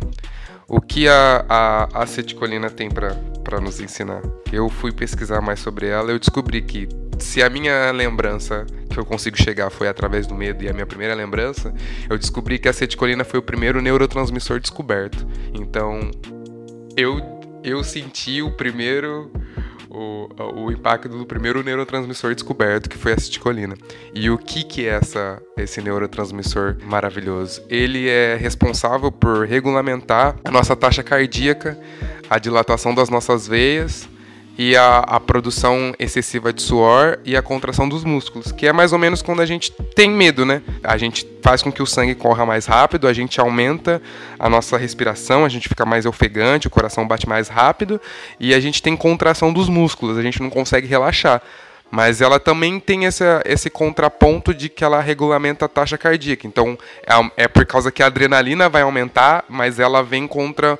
O 0.68 0.82
que 0.82 1.08
a, 1.08 1.46
a 1.48 2.04
aceticolina 2.04 2.70
tem 2.70 2.90
para 2.90 3.62
nos 3.62 3.80
ensinar? 3.80 4.22
Eu 4.52 4.68
fui 4.68 4.92
pesquisar 4.92 5.40
mais 5.40 5.62
sobre 5.62 5.88
ela, 5.88 6.12
eu 6.12 6.20
descobri 6.20 6.62
que 6.62 6.90
se 7.20 7.42
a 7.42 7.50
minha 7.50 7.90
lembrança 7.92 8.66
que 8.90 9.00
eu 9.00 9.06
consigo 9.06 9.38
chegar 9.38 9.70
foi 9.70 9.88
através 9.88 10.28
do 10.28 10.36
medo 10.36 10.66
e 10.66 10.70
a 10.70 10.74
minha 10.74 10.86
primeira 10.86 11.16
lembrança, 11.16 11.74
eu 12.10 12.18
descobri 12.18 12.60
que 12.60 12.68
a 12.68 12.72
aceticolina 12.72 13.24
foi 13.24 13.40
o 13.40 13.44
primeiro 13.44 13.82
neurotransmissor 13.82 14.60
descoberto. 14.60 15.26
Então, 15.54 16.12
eu 16.98 17.38
eu 17.64 17.84
senti 17.84 18.42
o 18.42 18.52
primeiro 18.52 19.32
o, 19.90 20.30
o 20.56 20.72
impacto 20.72 21.10
do 21.10 21.26
primeiro 21.26 21.64
neurotransmissor 21.64 22.34
descoberto, 22.34 22.90
que 22.90 22.98
foi 22.98 23.14
a 23.14 23.16
acetilcolina. 23.16 23.76
E 24.14 24.30
o 24.30 24.38
que, 24.38 24.64
que 24.64 24.86
é 24.86 24.92
essa, 24.92 25.42
esse 25.58 25.82
neurotransmissor 25.82 26.78
maravilhoso? 26.84 27.62
Ele 27.70 28.10
é 28.10 28.36
responsável 28.36 29.12
por 29.12 29.46
regulamentar 29.46 30.36
a 30.44 30.52
nossa 30.52 30.76
taxa 30.76 31.04
cardíaca, 31.04 31.78
a 32.30 32.38
dilatação 32.38 32.94
das 32.94 33.10
nossas 33.10 33.48
veias, 33.48 34.08
e 34.58 34.76
a, 34.76 35.00
a, 35.00 35.20
produção 35.20 35.94
excessiva 36.00 36.52
de 36.52 36.62
suor 36.62 37.20
e 37.24 37.38
a 37.38 37.42
contração 37.42 37.88
dos 37.88 38.04
músculos, 38.04 38.52
que 38.52 38.66
é 38.66 38.74
mais 38.74 38.92
ou 38.92 38.98
menos 38.98 39.22
quando 39.22 39.42
a 39.42 39.46
gente 39.46 39.72
tem 39.94 40.10
medo, 40.10 40.46
né? 40.46 40.64
A 40.84 40.98
gente 40.98 41.28
faz 41.44 41.62
com 41.62 41.72
que 41.72 41.82
o 41.82 41.86
sangue 41.86 42.16
corra 42.16 42.46
mais 42.46 42.66
rápido, 42.66 43.08
a 43.08 43.14
gente 43.14 43.40
aumenta 43.40 44.02
a 44.40 44.50
nossa 44.50 44.78
respiração, 44.78 45.46
a 45.46 45.50
gente 45.50 45.70
fica 45.70 45.86
mais 45.86 46.06
ofegante, 46.06 46.68
o 46.68 46.72
coração 46.72 47.08
bate 47.08 47.30
mais 47.30 47.48
rápido 47.48 48.02
e 48.40 48.54
a 48.54 48.60
gente 48.60 48.82
tem 48.82 48.98
contração 48.98 49.54
dos 49.54 49.70
músculos, 49.70 50.18
a 50.18 50.24
gente 50.24 50.42
não 50.42 50.50
consegue 50.50 50.88
relaxar. 50.88 51.42
Mas 51.90 52.22
ela 52.22 52.40
também 52.40 52.80
tem 52.80 53.06
essa, 53.06 53.42
esse 53.46 53.70
contraponto 53.70 54.54
de 54.54 54.70
que 54.70 54.84
ela 54.84 55.00
regulamenta 55.00 55.66
a 55.66 55.70
taxa 55.70 55.98
cardíaca. 55.98 56.46
Então, 56.46 56.78
é, 57.06 57.44
é 57.44 57.48
por 57.48 57.66
causa 57.66 57.92
que 57.92 58.04
a 58.04 58.08
adrenalina 58.08 58.68
vai 58.68 58.82
aumentar, 58.82 59.46
mas 59.48 59.80
ela 59.80 60.04
vem 60.04 60.28
contra. 60.28 60.78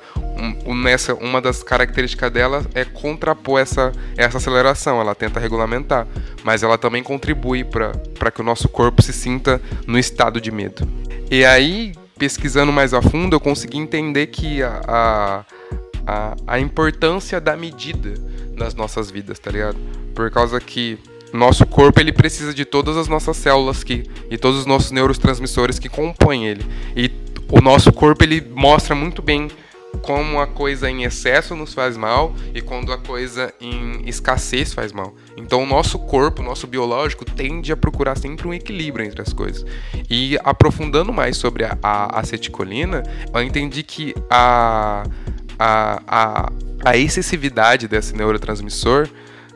Um, 0.66 0.74
nessa, 0.74 1.14
uma 1.14 1.40
das 1.40 1.64
características 1.64 2.30
dela 2.30 2.64
é 2.74 2.84
contrapor 2.84 3.60
essa, 3.60 3.92
essa 4.16 4.38
aceleração. 4.38 5.00
Ela 5.00 5.14
tenta 5.14 5.40
regulamentar. 5.40 6.06
Mas 6.44 6.62
ela 6.62 6.78
também 6.78 7.02
contribui 7.02 7.64
para 7.64 8.30
que 8.30 8.40
o 8.40 8.44
nosso 8.44 8.68
corpo 8.68 9.02
se 9.02 9.12
sinta 9.12 9.60
no 9.86 9.98
estado 9.98 10.40
de 10.40 10.50
medo. 10.50 10.86
E 11.30 11.44
aí, 11.44 11.92
pesquisando 12.18 12.72
mais 12.72 12.92
a 12.92 13.00
fundo, 13.00 13.36
eu 13.36 13.40
consegui 13.40 13.78
entender 13.78 14.26
que 14.26 14.62
a, 14.62 14.80
a, 14.86 15.44
a, 16.08 16.34
a 16.46 16.58
importância 16.58 17.38
da 17.38 17.54
medida 17.54 18.14
nas 18.56 18.74
nossas 18.74 19.10
vidas, 19.10 19.38
tá 19.38 19.50
ligado? 19.50 19.76
Por 20.14 20.30
causa 20.30 20.58
que 20.58 20.98
nosso 21.34 21.66
corpo 21.66 22.00
ele 22.00 22.12
precisa 22.12 22.54
de 22.54 22.64
todas 22.64 22.96
as 22.96 23.08
nossas 23.08 23.36
células 23.36 23.84
que, 23.84 24.04
e 24.30 24.38
todos 24.38 24.60
os 24.60 24.66
nossos 24.66 24.90
neurotransmissores 24.90 25.78
que 25.78 25.90
compõem 25.90 26.46
ele. 26.46 26.64
E 26.96 27.10
o 27.50 27.60
nosso 27.60 27.92
corpo 27.92 28.24
ele 28.24 28.40
mostra 28.40 28.94
muito 28.94 29.20
bem 29.20 29.50
como 30.02 30.40
a 30.40 30.46
coisa 30.46 30.90
em 30.90 31.04
excesso 31.04 31.54
nos 31.54 31.74
faz 31.74 31.96
mal 31.96 32.34
e 32.54 32.60
quando 32.60 32.92
a 32.92 32.98
coisa 32.98 33.52
em 33.60 34.08
escassez 34.08 34.72
faz 34.72 34.92
mal. 34.92 35.14
Então 35.36 35.62
o 35.62 35.66
nosso 35.66 35.98
corpo, 35.98 36.40
o 36.40 36.44
nosso 36.44 36.66
biológico 36.66 37.24
tende 37.24 37.70
a 37.70 37.76
procurar 37.76 38.16
sempre 38.16 38.48
um 38.48 38.54
equilíbrio 38.54 39.04
entre 39.04 39.20
as 39.20 39.32
coisas. 39.32 39.64
E 40.08 40.38
aprofundando 40.42 41.12
mais 41.12 41.36
sobre 41.36 41.64
a, 41.64 41.76
a 41.82 42.20
aceticolina, 42.20 43.02
eu 43.34 43.42
entendi 43.42 43.82
que 43.82 44.14
a, 44.30 45.04
a, 45.58 46.02
a 46.06 46.52
a 46.84 46.96
excessividade 46.96 47.88
desse 47.88 48.14
neurotransmissor, 48.14 49.08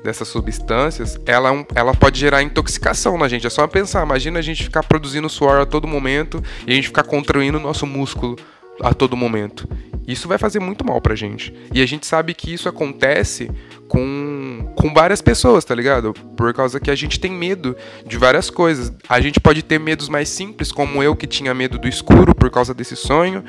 dessas 0.02 0.28
substâncias, 0.28 1.18
ela, 1.24 1.52
é 1.54 1.66
ela 1.74 1.94
pode 1.94 2.18
gerar 2.18 2.42
intoxicação 2.42 3.16
na 3.16 3.28
gente. 3.28 3.46
É 3.46 3.50
só 3.50 3.66
pensar, 3.66 4.04
imagina 4.04 4.38
a 4.38 4.42
gente 4.42 4.64
ficar 4.64 4.82
produzindo 4.82 5.28
suor 5.28 5.60
a 5.60 5.66
todo 5.66 5.86
momento 5.86 6.42
e 6.66 6.72
a 6.72 6.74
gente 6.74 6.88
ficar 6.88 7.04
contraindo 7.04 7.58
o 7.58 7.60
nosso 7.60 7.86
músculo 7.86 8.36
a 8.80 8.94
todo 8.94 9.16
momento. 9.16 9.68
Isso 10.06 10.26
vai 10.26 10.38
fazer 10.38 10.58
muito 10.58 10.84
mal 10.84 11.00
pra 11.00 11.14
gente. 11.14 11.54
E 11.72 11.80
a 11.80 11.86
gente 11.86 12.06
sabe 12.06 12.34
que 12.34 12.52
isso 12.52 12.68
acontece 12.68 13.50
com, 13.88 14.72
com 14.74 14.92
várias 14.92 15.20
pessoas, 15.20 15.64
tá 15.64 15.74
ligado? 15.74 16.12
Por 16.36 16.52
causa 16.52 16.80
que 16.80 16.90
a 16.90 16.94
gente 16.94 17.20
tem 17.20 17.30
medo 17.30 17.76
de 18.06 18.16
várias 18.16 18.50
coisas. 18.50 18.92
A 19.08 19.20
gente 19.20 19.38
pode 19.38 19.62
ter 19.62 19.78
medos 19.78 20.08
mais 20.08 20.28
simples, 20.28 20.72
como 20.72 21.02
eu 21.02 21.14
que 21.14 21.26
tinha 21.26 21.54
medo 21.54 21.78
do 21.78 21.86
escuro 21.86 22.34
por 22.34 22.50
causa 22.50 22.74
desse 22.74 22.96
sonho. 22.96 23.44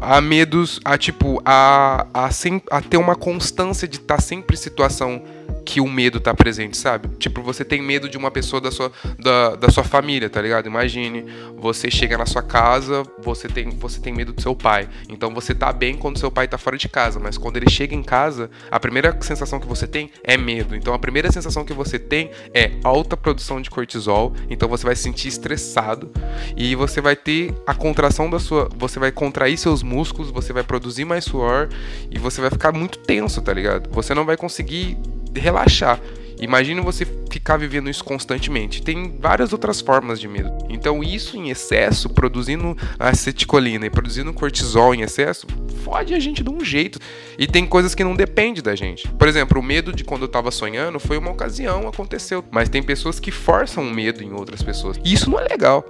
Há 0.00 0.20
medos 0.20 0.80
a 0.84 0.98
tipo 0.98 1.40
a, 1.44 2.06
a, 2.12 2.30
a 2.70 2.80
ter 2.80 2.96
uma 2.96 3.14
constância 3.14 3.86
de 3.86 3.96
estar 3.96 4.16
tá 4.16 4.22
sempre 4.22 4.54
em 4.54 4.58
situação 4.58 5.22
que 5.64 5.80
o 5.80 5.88
medo 5.88 6.20
tá 6.20 6.34
presente, 6.34 6.76
sabe? 6.76 7.08
Tipo, 7.18 7.42
você 7.42 7.64
tem 7.64 7.82
medo 7.82 8.08
de 8.08 8.16
uma 8.16 8.30
pessoa 8.30 8.60
da 8.60 8.70
sua, 8.70 8.92
da, 9.18 9.56
da 9.56 9.70
sua 9.70 9.84
família, 9.84 10.28
tá 10.28 10.40
ligado? 10.40 10.66
Imagine, 10.66 11.24
você 11.56 11.90
chega 11.90 12.18
na 12.18 12.26
sua 12.26 12.42
casa, 12.42 13.02
você 13.18 13.48
tem, 13.48 13.70
você 13.70 14.00
tem 14.00 14.12
medo 14.12 14.32
do 14.32 14.40
seu 14.40 14.54
pai. 14.54 14.88
Então 15.08 15.32
você 15.32 15.54
tá 15.54 15.72
bem 15.72 15.96
quando 15.96 16.18
seu 16.18 16.30
pai 16.30 16.48
tá 16.48 16.58
fora 16.58 16.76
de 16.76 16.88
casa, 16.88 17.18
mas 17.20 17.38
quando 17.38 17.56
ele 17.56 17.70
chega 17.70 17.94
em 17.94 18.02
casa, 18.02 18.50
a 18.70 18.78
primeira 18.78 19.16
sensação 19.22 19.60
que 19.60 19.66
você 19.66 19.86
tem 19.86 20.10
é 20.24 20.36
medo. 20.36 20.74
Então 20.74 20.94
a 20.94 20.98
primeira 20.98 21.30
sensação 21.30 21.64
que 21.64 21.72
você 21.72 21.98
tem 21.98 22.30
é 22.54 22.72
alta 22.84 23.16
produção 23.16 23.60
de 23.60 23.70
cortisol, 23.70 24.34
então 24.50 24.68
você 24.68 24.84
vai 24.84 24.96
se 24.96 25.02
sentir 25.02 25.28
estressado 25.28 26.10
e 26.56 26.74
você 26.74 27.00
vai 27.00 27.16
ter 27.16 27.54
a 27.66 27.74
contração 27.74 28.28
da 28.28 28.38
sua, 28.38 28.68
você 28.76 28.98
vai 28.98 29.12
contrair 29.12 29.56
seus 29.56 29.82
músculos, 29.82 30.30
você 30.30 30.52
vai 30.52 30.62
produzir 30.62 31.04
mais 31.04 31.24
suor 31.24 31.68
e 32.10 32.18
você 32.18 32.40
vai 32.40 32.50
ficar 32.50 32.72
muito 32.72 32.98
tenso, 32.98 33.40
tá 33.40 33.52
ligado? 33.52 33.90
Você 33.90 34.14
não 34.14 34.24
vai 34.24 34.36
conseguir 34.36 34.98
relaxar. 35.34 36.00
Imagine 36.42 36.80
você 36.80 37.06
ficar 37.30 37.56
vivendo 37.56 37.88
isso 37.88 38.02
constantemente. 38.02 38.82
Tem 38.82 39.16
várias 39.16 39.52
outras 39.52 39.80
formas 39.80 40.18
de 40.18 40.26
medo. 40.26 40.50
Então, 40.68 41.00
isso 41.00 41.36
em 41.36 41.50
excesso, 41.50 42.08
produzindo 42.08 42.76
aceticolina 42.98 43.86
e 43.86 43.90
produzindo 43.90 44.32
cortisol 44.32 44.92
em 44.92 45.02
excesso, 45.02 45.46
fode 45.84 46.12
a 46.14 46.18
gente 46.18 46.42
de 46.42 46.50
um 46.50 46.64
jeito. 46.64 46.98
E 47.38 47.46
tem 47.46 47.64
coisas 47.64 47.94
que 47.94 48.02
não 48.02 48.16
dependem 48.16 48.60
da 48.60 48.74
gente. 48.74 49.06
Por 49.06 49.28
exemplo, 49.28 49.60
o 49.60 49.62
medo 49.62 49.92
de 49.92 50.02
quando 50.02 50.22
eu 50.22 50.28
tava 50.28 50.50
sonhando 50.50 50.98
foi 50.98 51.16
uma 51.16 51.30
ocasião, 51.30 51.86
aconteceu. 51.86 52.44
Mas 52.50 52.68
tem 52.68 52.82
pessoas 52.82 53.20
que 53.20 53.30
forçam 53.30 53.84
o 53.84 53.94
medo 53.94 54.20
em 54.20 54.32
outras 54.32 54.62
pessoas. 54.62 54.98
E 55.04 55.12
isso 55.12 55.30
não 55.30 55.38
é 55.38 55.44
legal 55.44 55.84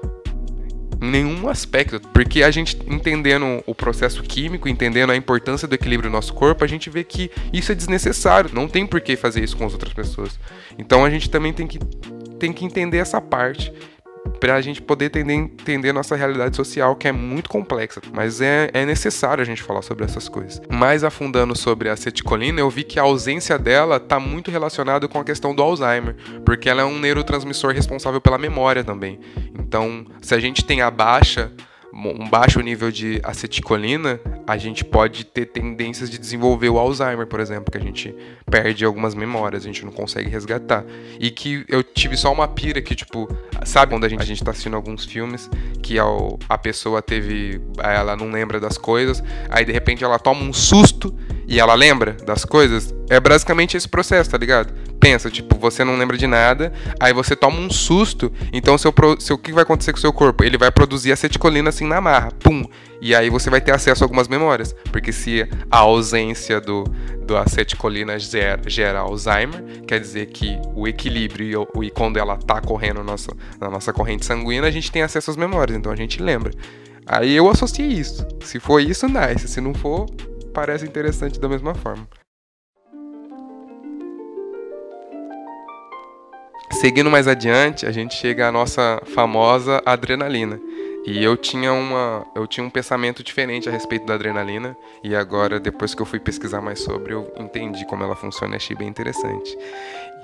em 1.02 1.10
nenhum 1.10 1.48
aspecto, 1.48 2.00
porque 2.12 2.42
a 2.42 2.50
gente 2.50 2.78
entendendo 2.86 3.62
o 3.66 3.74
processo 3.74 4.22
químico, 4.22 4.68
entendendo 4.68 5.10
a 5.10 5.16
importância 5.16 5.66
do 5.66 5.74
equilíbrio 5.74 6.08
do 6.08 6.12
nosso 6.12 6.32
corpo, 6.32 6.62
a 6.62 6.66
gente 6.68 6.88
vê 6.88 7.02
que 7.02 7.30
isso 7.52 7.72
é 7.72 7.74
desnecessário, 7.74 8.50
não 8.54 8.68
tem 8.68 8.86
por 8.86 9.00
que 9.00 9.16
fazer 9.16 9.42
isso 9.42 9.56
com 9.56 9.66
as 9.66 9.72
outras 9.72 9.92
pessoas. 9.92 10.38
Então 10.78 11.04
a 11.04 11.10
gente 11.10 11.28
também 11.28 11.52
tem 11.52 11.66
que, 11.66 11.78
tem 12.38 12.52
que 12.52 12.64
entender 12.64 12.98
essa 12.98 13.20
parte 13.20 13.72
para 14.40 14.54
a 14.54 14.60
gente 14.60 14.82
poder 14.82 15.06
entender, 15.06 15.34
entender 15.34 15.92
nossa 15.92 16.16
realidade 16.16 16.56
social, 16.56 16.96
que 16.96 17.06
é 17.06 17.12
muito 17.12 17.48
complexa. 17.48 18.00
Mas 18.12 18.40
é, 18.40 18.70
é 18.72 18.84
necessário 18.84 19.42
a 19.42 19.44
gente 19.44 19.62
falar 19.62 19.82
sobre 19.82 20.04
essas 20.04 20.28
coisas. 20.28 20.60
Mais 20.70 21.04
afundando 21.04 21.56
sobre 21.56 21.88
a 21.88 21.92
aceticolina, 21.92 22.60
eu 22.60 22.70
vi 22.70 22.84
que 22.84 22.98
a 22.98 23.02
ausência 23.02 23.58
dela 23.58 23.96
está 23.96 24.18
muito 24.18 24.50
relacionada 24.50 25.06
com 25.06 25.18
a 25.18 25.24
questão 25.24 25.54
do 25.54 25.62
Alzheimer, 25.62 26.16
porque 26.44 26.68
ela 26.68 26.82
é 26.82 26.84
um 26.84 26.98
neurotransmissor 26.98 27.72
responsável 27.72 28.20
pela 28.20 28.38
memória 28.38 28.82
também. 28.82 29.20
Então, 29.58 30.04
se 30.20 30.34
a 30.34 30.40
gente 30.40 30.64
tem 30.64 30.82
a 30.82 30.90
baixa 30.90 31.52
um 31.92 32.28
baixo 32.28 32.58
nível 32.60 32.90
de 32.90 33.20
aceticolina, 33.22 34.18
a 34.46 34.56
gente 34.56 34.82
pode 34.82 35.24
ter 35.24 35.46
tendências 35.46 36.10
de 36.10 36.18
desenvolver 36.18 36.70
o 36.70 36.78
Alzheimer, 36.78 37.26
por 37.26 37.38
exemplo, 37.38 37.70
que 37.70 37.76
a 37.76 37.80
gente 37.80 38.14
perde 38.50 38.84
algumas 38.84 39.14
memórias, 39.14 39.62
a 39.62 39.66
gente 39.66 39.84
não 39.84 39.92
consegue 39.92 40.30
resgatar. 40.30 40.84
E 41.20 41.30
que 41.30 41.64
eu 41.68 41.82
tive 41.82 42.16
só 42.16 42.32
uma 42.32 42.48
pira 42.48 42.80
que, 42.80 42.94
tipo, 42.94 43.28
sabe 43.64 43.92
quando 43.92 44.04
a 44.04 44.08
gente, 44.08 44.22
a 44.22 44.24
gente 44.24 44.42
tá 44.42 44.50
assistindo 44.50 44.74
alguns 44.74 45.04
filmes 45.04 45.48
que 45.82 45.98
a, 45.98 46.04
a 46.48 46.58
pessoa 46.58 47.02
teve. 47.02 47.60
Ela 47.78 48.16
não 48.16 48.30
lembra 48.30 48.60
das 48.60 48.78
coisas, 48.78 49.22
aí 49.48 49.64
de 49.64 49.72
repente 49.72 50.04
ela 50.04 50.18
toma 50.18 50.42
um 50.42 50.52
susto 50.52 51.14
e 51.46 51.60
ela 51.60 51.74
lembra 51.74 52.12
das 52.12 52.44
coisas? 52.44 52.94
É 53.08 53.20
basicamente 53.20 53.76
esse 53.76 53.88
processo, 53.88 54.30
tá 54.30 54.38
ligado? 54.38 54.72
Pensa, 55.02 55.28
tipo, 55.28 55.58
você 55.58 55.82
não 55.82 55.96
lembra 55.96 56.16
de 56.16 56.28
nada, 56.28 56.72
aí 57.00 57.12
você 57.12 57.34
toma 57.34 57.58
um 57.58 57.68
susto, 57.68 58.32
então 58.52 58.78
seu, 58.78 58.94
seu, 59.18 59.34
o 59.34 59.38
que 59.38 59.52
vai 59.52 59.64
acontecer 59.64 59.90
com 59.90 59.98
o 59.98 60.00
seu 60.00 60.12
corpo? 60.12 60.44
Ele 60.44 60.56
vai 60.56 60.70
produzir 60.70 61.10
aceticolina 61.10 61.70
assim 61.70 61.84
na 61.84 62.00
marra, 62.00 62.30
pum, 62.30 62.64
e 63.00 63.12
aí 63.12 63.28
você 63.28 63.50
vai 63.50 63.60
ter 63.60 63.72
acesso 63.72 64.04
a 64.04 64.06
algumas 64.06 64.28
memórias, 64.28 64.72
porque 64.92 65.10
se 65.10 65.44
a 65.68 65.78
ausência 65.78 66.60
do, 66.60 66.84
do 67.26 67.36
aceticolina 67.36 68.16
gera, 68.16 68.62
gera 68.68 69.00
Alzheimer, 69.00 69.82
quer 69.88 69.98
dizer 69.98 70.26
que 70.26 70.56
o 70.72 70.86
equilíbrio 70.86 71.66
e, 71.82 71.86
e 71.86 71.90
quando 71.90 72.16
ela 72.16 72.36
tá 72.36 72.60
correndo 72.60 72.98
na 72.98 73.02
nossa, 73.02 73.32
na 73.60 73.68
nossa 73.68 73.92
corrente 73.92 74.24
sanguínea, 74.24 74.68
a 74.68 74.70
gente 74.70 74.92
tem 74.92 75.02
acesso 75.02 75.32
às 75.32 75.36
memórias, 75.36 75.76
então 75.76 75.90
a 75.90 75.96
gente 75.96 76.22
lembra. 76.22 76.52
Aí 77.04 77.34
eu 77.34 77.50
associei 77.50 77.88
isso. 77.88 78.24
Se 78.44 78.60
for 78.60 78.80
isso, 78.80 79.08
nice. 79.08 79.48
Se 79.48 79.60
não 79.60 79.74
for, 79.74 80.06
parece 80.54 80.84
interessante 80.84 81.40
da 81.40 81.48
mesma 81.48 81.74
forma. 81.74 82.06
Seguindo 86.82 87.08
mais 87.08 87.28
adiante, 87.28 87.86
a 87.86 87.92
gente 87.92 88.12
chega 88.16 88.48
à 88.48 88.50
nossa 88.50 89.00
famosa 89.14 89.80
adrenalina. 89.86 90.60
E 91.06 91.22
eu 91.22 91.36
tinha 91.36 91.72
uma, 91.72 92.26
eu 92.34 92.44
tinha 92.44 92.66
um 92.66 92.70
pensamento 92.70 93.22
diferente 93.22 93.68
a 93.68 93.72
respeito 93.72 94.04
da 94.04 94.14
adrenalina 94.14 94.76
e 95.00 95.14
agora 95.14 95.60
depois 95.60 95.94
que 95.94 96.02
eu 96.02 96.06
fui 96.06 96.18
pesquisar 96.18 96.60
mais 96.60 96.80
sobre, 96.80 97.14
eu 97.14 97.32
entendi 97.38 97.86
como 97.86 98.02
ela 98.02 98.16
funciona 98.16 98.54
e 98.54 98.56
achei 98.56 98.74
bem 98.74 98.88
interessante. 98.88 99.56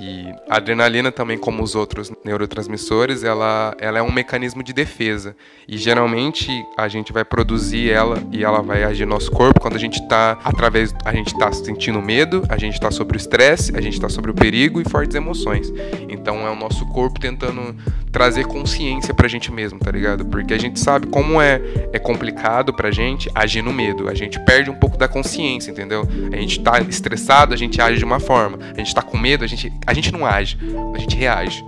E 0.00 0.32
a 0.48 0.56
adrenalina 0.56 1.10
também, 1.10 1.36
como 1.36 1.62
os 1.62 1.74
outros 1.74 2.12
neurotransmissores, 2.24 3.24
ela, 3.24 3.74
ela 3.80 3.98
é 3.98 4.02
um 4.02 4.12
mecanismo 4.12 4.62
de 4.62 4.72
defesa. 4.72 5.34
E 5.66 5.76
geralmente 5.76 6.50
a 6.76 6.86
gente 6.86 7.12
vai 7.12 7.24
produzir 7.24 7.90
ela 7.90 8.22
e 8.30 8.44
ela 8.44 8.62
vai 8.62 8.84
agir 8.84 9.04
no 9.04 9.14
nosso 9.14 9.30
corpo 9.30 9.60
quando 9.60 9.74
a 9.74 9.78
gente 9.78 10.00
está 10.00 10.38
através, 10.44 10.94
a 11.04 11.12
gente 11.12 11.32
está 11.32 11.50
sentindo 11.50 12.00
medo, 12.00 12.44
a 12.48 12.56
gente 12.56 12.74
está 12.74 12.90
sobre 12.90 13.16
o 13.16 13.18
estresse, 13.18 13.76
a 13.76 13.80
gente 13.80 13.94
está 13.94 14.08
sobre 14.08 14.30
o 14.30 14.34
perigo 14.34 14.80
e 14.80 14.88
fortes 14.88 15.16
emoções. 15.16 15.72
Então 16.08 16.46
é 16.46 16.50
o 16.50 16.54
nosso 16.54 16.86
corpo 16.86 17.18
tentando 17.18 17.74
trazer 18.12 18.46
consciência 18.46 19.12
pra 19.12 19.28
gente 19.28 19.52
mesmo, 19.52 19.78
tá 19.78 19.90
ligado? 19.90 20.24
Porque 20.24 20.54
a 20.54 20.58
gente 20.58 20.78
sabe 20.78 21.06
como 21.08 21.40
é, 21.40 21.60
é 21.92 21.98
complicado 21.98 22.72
pra 22.72 22.90
gente 22.90 23.28
agir 23.34 23.62
no 23.62 23.72
medo. 23.72 24.08
A 24.08 24.14
gente 24.14 24.38
perde 24.40 24.70
um 24.70 24.74
pouco 24.74 24.96
da 24.96 25.08
consciência, 25.08 25.70
entendeu? 25.70 26.06
A 26.32 26.36
gente 26.36 26.60
tá 26.60 26.80
estressado, 26.80 27.52
a 27.52 27.56
gente 27.56 27.80
age 27.80 27.98
de 27.98 28.04
uma 28.04 28.20
forma. 28.20 28.58
A 28.72 28.78
gente 28.78 28.94
tá 28.94 29.02
com 29.02 29.18
medo, 29.18 29.44
a 29.44 29.46
gente 29.46 29.72
a 29.88 29.94
gente 29.94 30.12
não 30.12 30.26
age, 30.26 30.58
a 30.94 30.98
gente 30.98 31.16
reage. 31.16 31.64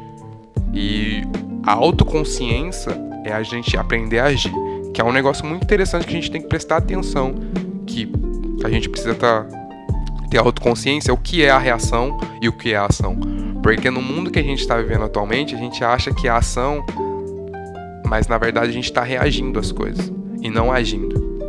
E 0.74 1.22
a 1.64 1.72
autoconsciência 1.72 2.90
é 3.24 3.32
a 3.32 3.42
gente 3.42 3.78
aprender 3.78 4.18
a 4.18 4.26
agir, 4.26 4.52
que 4.92 5.00
é 5.00 5.04
um 5.04 5.10
negócio 5.10 5.44
muito 5.46 5.64
interessante 5.64 6.06
que 6.06 6.12
a 6.12 6.20
gente 6.20 6.30
tem 6.30 6.42
que 6.42 6.46
prestar 6.46 6.76
atenção, 6.76 7.34
que 7.86 8.12
a 8.62 8.68
gente 8.68 8.90
precisa 8.90 9.14
tá, 9.14 9.46
ter 10.30 10.36
autoconsciência, 10.36 11.14
o 11.14 11.16
que 11.16 11.42
é 11.42 11.48
a 11.48 11.58
reação 11.58 12.20
e 12.42 12.48
o 12.48 12.52
que 12.52 12.74
é 12.74 12.76
a 12.76 12.84
ação. 12.84 13.16
Porque 13.62 13.90
no 13.90 14.02
mundo 14.02 14.30
que 14.30 14.38
a 14.38 14.42
gente 14.42 14.60
está 14.60 14.76
vivendo 14.76 15.04
atualmente, 15.04 15.54
a 15.54 15.58
gente 15.58 15.82
acha 15.82 16.12
que 16.12 16.28
é 16.28 16.30
a 16.30 16.36
ação, 16.36 16.84
mas 18.06 18.28
na 18.28 18.36
verdade 18.36 18.68
a 18.68 18.72
gente 18.72 18.84
está 18.84 19.02
reagindo 19.02 19.58
às 19.58 19.72
coisas 19.72 20.12
e 20.42 20.50
não 20.50 20.70
agindo. 20.70 21.40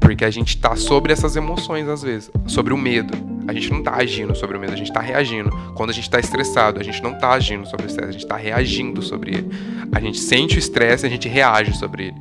Porque 0.00 0.24
a 0.24 0.30
gente 0.30 0.56
está 0.56 0.74
sobre 0.74 1.12
essas 1.12 1.36
emoções 1.36 1.86
às 1.86 2.02
vezes, 2.02 2.30
sobre 2.46 2.72
o 2.72 2.78
medo. 2.78 3.31
A 3.46 3.52
gente 3.52 3.70
não 3.70 3.78
está 3.78 3.96
agindo 3.96 4.34
sobre 4.34 4.56
o 4.56 4.60
medo, 4.60 4.72
a 4.72 4.76
gente 4.76 4.88
está 4.88 5.00
reagindo. 5.00 5.50
Quando 5.74 5.90
a 5.90 5.92
gente 5.92 6.04
está 6.04 6.20
estressado, 6.20 6.80
a 6.80 6.82
gente 6.82 7.02
não 7.02 7.12
está 7.12 7.32
agindo 7.32 7.66
sobre 7.66 7.86
o 7.86 7.88
estresse, 7.88 8.08
a 8.08 8.12
gente 8.12 8.22
está 8.22 8.36
reagindo 8.36 9.02
sobre 9.02 9.34
ele. 9.34 9.50
A 9.90 10.00
gente 10.00 10.18
sente 10.18 10.56
o 10.56 10.58
estresse, 10.58 11.06
a 11.06 11.08
gente 11.08 11.28
reage 11.28 11.76
sobre 11.76 12.06
ele. 12.06 12.16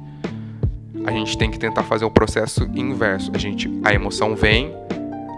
A 1.05 1.11
gente 1.11 1.37
tem 1.37 1.49
que 1.49 1.57
tentar 1.57 1.83
fazer 1.83 2.05
o 2.05 2.11
processo 2.11 2.69
inverso. 2.75 3.31
A 3.33 3.37
gente, 3.37 3.69
a 3.83 3.93
emoção 3.93 4.35
vem, 4.35 4.71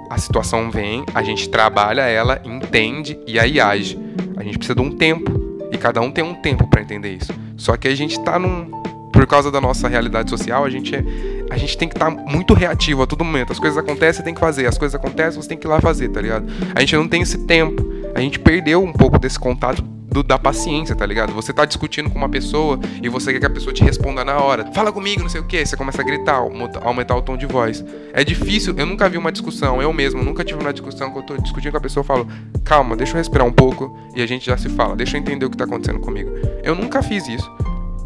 a 0.10 0.18
situação 0.18 0.70
vem, 0.70 1.04
a 1.14 1.24
gente 1.24 1.50
trabalha 1.50 2.02
ela, 2.02 2.42
entende 2.44 3.18
e 3.26 3.40
aí 3.40 3.60
age. 3.60 3.98
A 4.38 4.44
gente 4.44 4.58
precisa 4.58 4.76
de 4.76 4.82
um 4.82 4.92
tempo 4.92 5.32
e 5.72 5.78
cada 5.78 6.02
um 6.02 6.12
tem 6.12 6.24
um 6.24 6.36
tempo 6.36 6.68
para 6.68 6.82
entender 6.82 7.16
isso. 7.16 7.34
Só 7.58 7.78
que 7.78 7.88
a 7.88 7.96
gente 7.96 8.20
está 8.20 8.38
num 8.38 8.83
por 9.14 9.28
causa 9.28 9.52
da 9.52 9.62
nossa 9.62 9.88
realidade 9.88 10.30
social, 10.32 10.66
a 10.66 10.70
gente, 10.70 10.96
é, 10.96 11.04
a 11.52 11.56
gente 11.56 11.78
tem 11.78 11.88
que 11.88 11.96
estar 11.96 12.12
tá 12.12 12.22
muito 12.24 12.54
reativo 12.56 13.04
a 13.04 13.08
todo 13.08 13.24
momento. 13.24 13.54
As 13.54 13.60
coisas 13.60 13.78
acontecem, 13.78 14.14
você 14.16 14.24
tem 14.24 14.34
que 14.34 14.40
fazer. 14.40 14.66
As 14.66 14.78
coisas 14.78 14.96
acontecem, 14.96 15.40
você 15.40 15.48
tem 15.48 15.58
que 15.58 15.68
ir 15.68 15.70
lá 15.70 15.80
fazer, 15.80 16.10
tá 16.10 16.20
ligado? 16.20 16.48
A 16.74 16.80
gente 16.80 16.96
não 16.96 17.08
tem 17.08 17.22
esse 17.22 17.38
tempo. 17.46 17.86
A 18.16 18.20
gente 18.20 18.40
perdeu 18.40 18.84
um 18.84 18.92
pouco 18.92 19.20
desse 19.20 19.40
contato 19.40 19.82
do, 19.82 20.24
da 20.24 20.38
paciência, 20.38 20.96
tá 20.96 21.06
ligado? 21.06 21.32
Você 21.34 21.54
tá 21.54 21.64
discutindo 21.64 22.10
com 22.10 22.18
uma 22.18 22.30
pessoa 22.30 22.80
e 23.02 23.08
você 23.08 23.34
quer 23.34 23.40
que 23.40 23.46
a 23.46 23.50
pessoa 23.50 23.72
te 23.72 23.84
responda 23.84 24.26
na 24.26 24.38
hora. 24.38 24.72
Fala 24.74 24.92
comigo, 24.92 25.22
não 25.22 25.30
sei 25.30 25.42
o 25.42 25.46
que. 25.46 25.64
Você 25.64 25.78
começa 25.78 26.02
a 26.02 26.06
gritar, 26.06 26.42
aumentar 26.82 27.16
o 27.16 27.22
tom 27.22 27.38
de 27.38 27.46
voz. 27.46 27.86
É 28.14 28.24
difícil, 28.24 28.74
eu 28.78 28.86
nunca 28.86 29.08
vi 29.08 29.18
uma 29.18 29.32
discussão, 29.32 29.82
eu 29.82 29.94
mesmo 29.94 30.24
nunca 30.24 30.44
tive 30.44 30.60
uma 30.60 30.74
discussão 30.74 31.12
que 31.12 31.20
eu 31.20 31.24
tô 31.24 31.38
discutindo 31.38 31.72
com 31.72 31.78
a 31.78 31.82
pessoa 31.82 32.04
e 32.04 32.08
falo, 32.08 32.28
calma, 32.64 32.96
deixa 32.96 33.14
eu 33.14 33.18
respirar 33.18 33.48
um 33.48 33.54
pouco 33.54 33.96
e 34.16 34.22
a 34.22 34.26
gente 34.26 34.46
já 34.46 34.58
se 34.58 34.70
fala, 34.70 34.96
deixa 34.96 35.18
eu 35.18 35.22
entender 35.22 35.46
o 35.46 35.50
que 35.50 35.58
tá 35.58 35.66
acontecendo 35.66 36.00
comigo. 36.00 36.32
Eu 36.64 36.74
nunca 36.76 37.04
fiz 37.04 37.28
isso. 37.28 37.50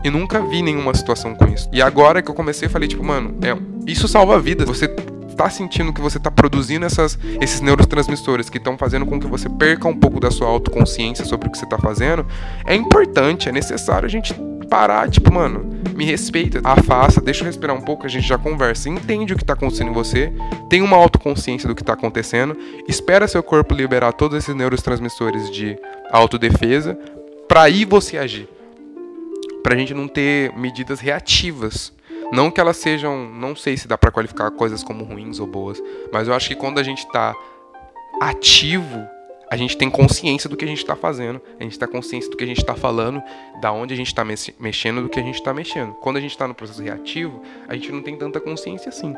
E 0.04 0.10
nunca 0.10 0.40
vi 0.42 0.62
nenhuma 0.62 0.94
situação 0.94 1.36
com 1.36 1.46
isso. 1.46 1.70
E 1.72 1.82
agora 1.82 2.22
que 2.22 2.30
eu 2.30 2.36
comecei, 2.36 2.70
falei, 2.70 2.88
tipo, 2.88 3.04
mano, 3.04 3.36
é, 3.42 3.58
isso 3.90 4.08
salva 4.08 4.40
vidas. 4.40 4.68
Você 4.68 4.88
tá 5.38 5.50
sentindo 5.50 5.94
que 5.94 6.02
você 6.02 6.20
tá 6.20 6.32
produzindo 6.32 6.86
essas, 6.86 7.18
esses 7.40 7.62
neurotransmissores 7.62 8.50
que 8.50 8.58
estão 8.58 8.78
fazendo 8.78 9.06
com 9.06 9.20
que 9.20 9.28
você 9.28 9.48
perca 9.48 9.88
um 9.88 9.96
pouco 9.96 10.20
da 10.20 10.32
sua 10.32 10.48
autoconsciência 10.48 11.24
sobre 11.24 11.48
o 11.48 11.52
que 11.52 11.58
você 11.58 11.66
tá 11.68 11.78
fazendo, 11.78 12.26
é 12.66 12.76
importante, 12.76 13.48
é 13.48 13.52
necessário 13.52 14.08
a 14.08 14.10
gente 14.10 14.34
parar, 14.68 15.10
tipo, 15.10 15.32
mano, 15.32 15.66
me 15.96 16.04
respeita, 16.06 16.60
afasta, 16.64 17.22
deixa 17.22 17.42
eu 17.42 17.46
respirar 17.46 17.76
um 17.76 17.82
pouco, 17.82 18.06
a 18.06 18.10
gente 18.10 18.28
já 18.28 18.38
conversa, 18.38 18.90
entende 18.90 19.34
o 19.34 19.38
que 19.38 19.46
tá 19.46 19.54
acontecendo 19.54 19.92
em 19.92 19.94
você, 19.94 20.34
tem 20.70 20.82
uma 20.82 20.98
autoconsciência 20.98 21.70
do 21.70 21.76
que 21.76 21.84
tá 21.84 21.94
acontecendo, 21.94 22.58
espera 22.88 23.28
seu 23.28 23.42
corpo 23.42 23.74
liberar 23.74 24.12
todos 24.14 24.38
esses 24.38 24.54
neurotransmissores 24.54 25.52
de 25.52 25.78
autodefesa, 26.12 26.98
para 27.48 27.62
aí 27.62 27.86
você 27.86 28.18
agir. 28.18 28.57
Pra 29.68 29.76
gente 29.76 29.94
não 29.94 30.08
ter 30.08 30.54
medidas 30.54 31.02
reativas. 31.02 31.92
Não 32.32 32.50
que 32.50 32.62
elas 32.62 32.78
sejam, 32.78 33.28
não 33.28 33.54
sei 33.54 33.76
se 33.76 33.86
dá 33.86 33.98
para 33.98 34.10
qualificar 34.10 34.50
coisas 34.52 34.82
como 34.82 35.04
ruins 35.04 35.42
ou 35.42 35.46
boas, 35.46 35.84
mas 36.10 36.26
eu 36.26 36.34
acho 36.34 36.48
que 36.48 36.56
quando 36.56 36.80
a 36.80 36.84
gente 36.84 37.06
tá 37.12 37.36
ativo 38.22 39.06
a 39.52 39.58
gente 39.58 39.78
tem 39.78 39.90
consciência 39.90 40.50
do 40.50 40.56
que 40.56 40.64
a 40.64 40.68
gente 40.70 40.78
está 40.78 40.96
fazendo, 40.96 41.42
a 41.60 41.64
gente 41.64 41.74
está 41.74 41.86
consciência 41.86 42.32
do 42.32 42.38
que 42.38 42.46
a 42.46 42.48
gente 42.48 42.60
está 42.60 42.76
falando, 42.76 43.22
da 43.60 43.70
onde 43.74 43.94
a 43.94 43.98
gente 43.98 44.08
está 44.08 44.24
mexendo, 44.24 45.02
do 45.02 45.10
que 45.10 45.20
a 45.20 45.24
gente 45.24 45.36
está 45.36 45.54
mexendo. 45.54 45.96
Quando 45.96 46.16
a 46.16 46.22
gente 46.22 46.32
está 46.32 46.48
no 46.48 46.56
processo 46.56 46.82
reativo, 46.82 47.42
a 47.68 47.74
gente 47.74 47.92
não 47.92 48.02
tem 48.02 48.16
tanta 48.16 48.40
consciência 48.40 48.88
assim. 48.88 49.14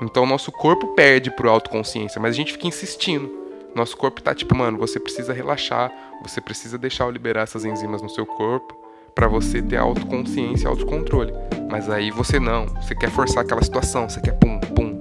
Então, 0.00 0.24
nosso 0.26 0.52
corpo 0.52 0.94
perde 0.94 1.28
por 1.32 1.48
autoconsciência, 1.48 2.20
mas 2.20 2.30
a 2.30 2.36
gente 2.36 2.52
fica 2.52 2.68
insistindo. 2.68 3.28
Nosso 3.74 3.96
corpo 3.96 4.22
tá 4.22 4.32
tipo, 4.32 4.54
mano, 4.54 4.78
você 4.78 5.00
precisa 5.00 5.32
relaxar, 5.32 5.92
você 6.22 6.40
precisa 6.40 6.78
deixar 6.78 7.02
eu 7.06 7.10
liberar 7.10 7.42
essas 7.42 7.64
enzimas 7.64 8.00
no 8.00 8.08
seu 8.08 8.24
corpo 8.24 8.81
para 9.14 9.28
você 9.28 9.62
ter 9.62 9.76
autoconsciência 9.76 10.66
e 10.66 10.68
autocontrole. 10.68 11.32
Mas 11.70 11.88
aí 11.88 12.10
você 12.10 12.38
não, 12.38 12.66
você 12.66 12.94
quer 12.94 13.10
forçar 13.10 13.44
aquela 13.44 13.62
situação, 13.62 14.08
você 14.08 14.20
quer 14.20 14.32
pum, 14.32 14.58
pum. 14.58 14.98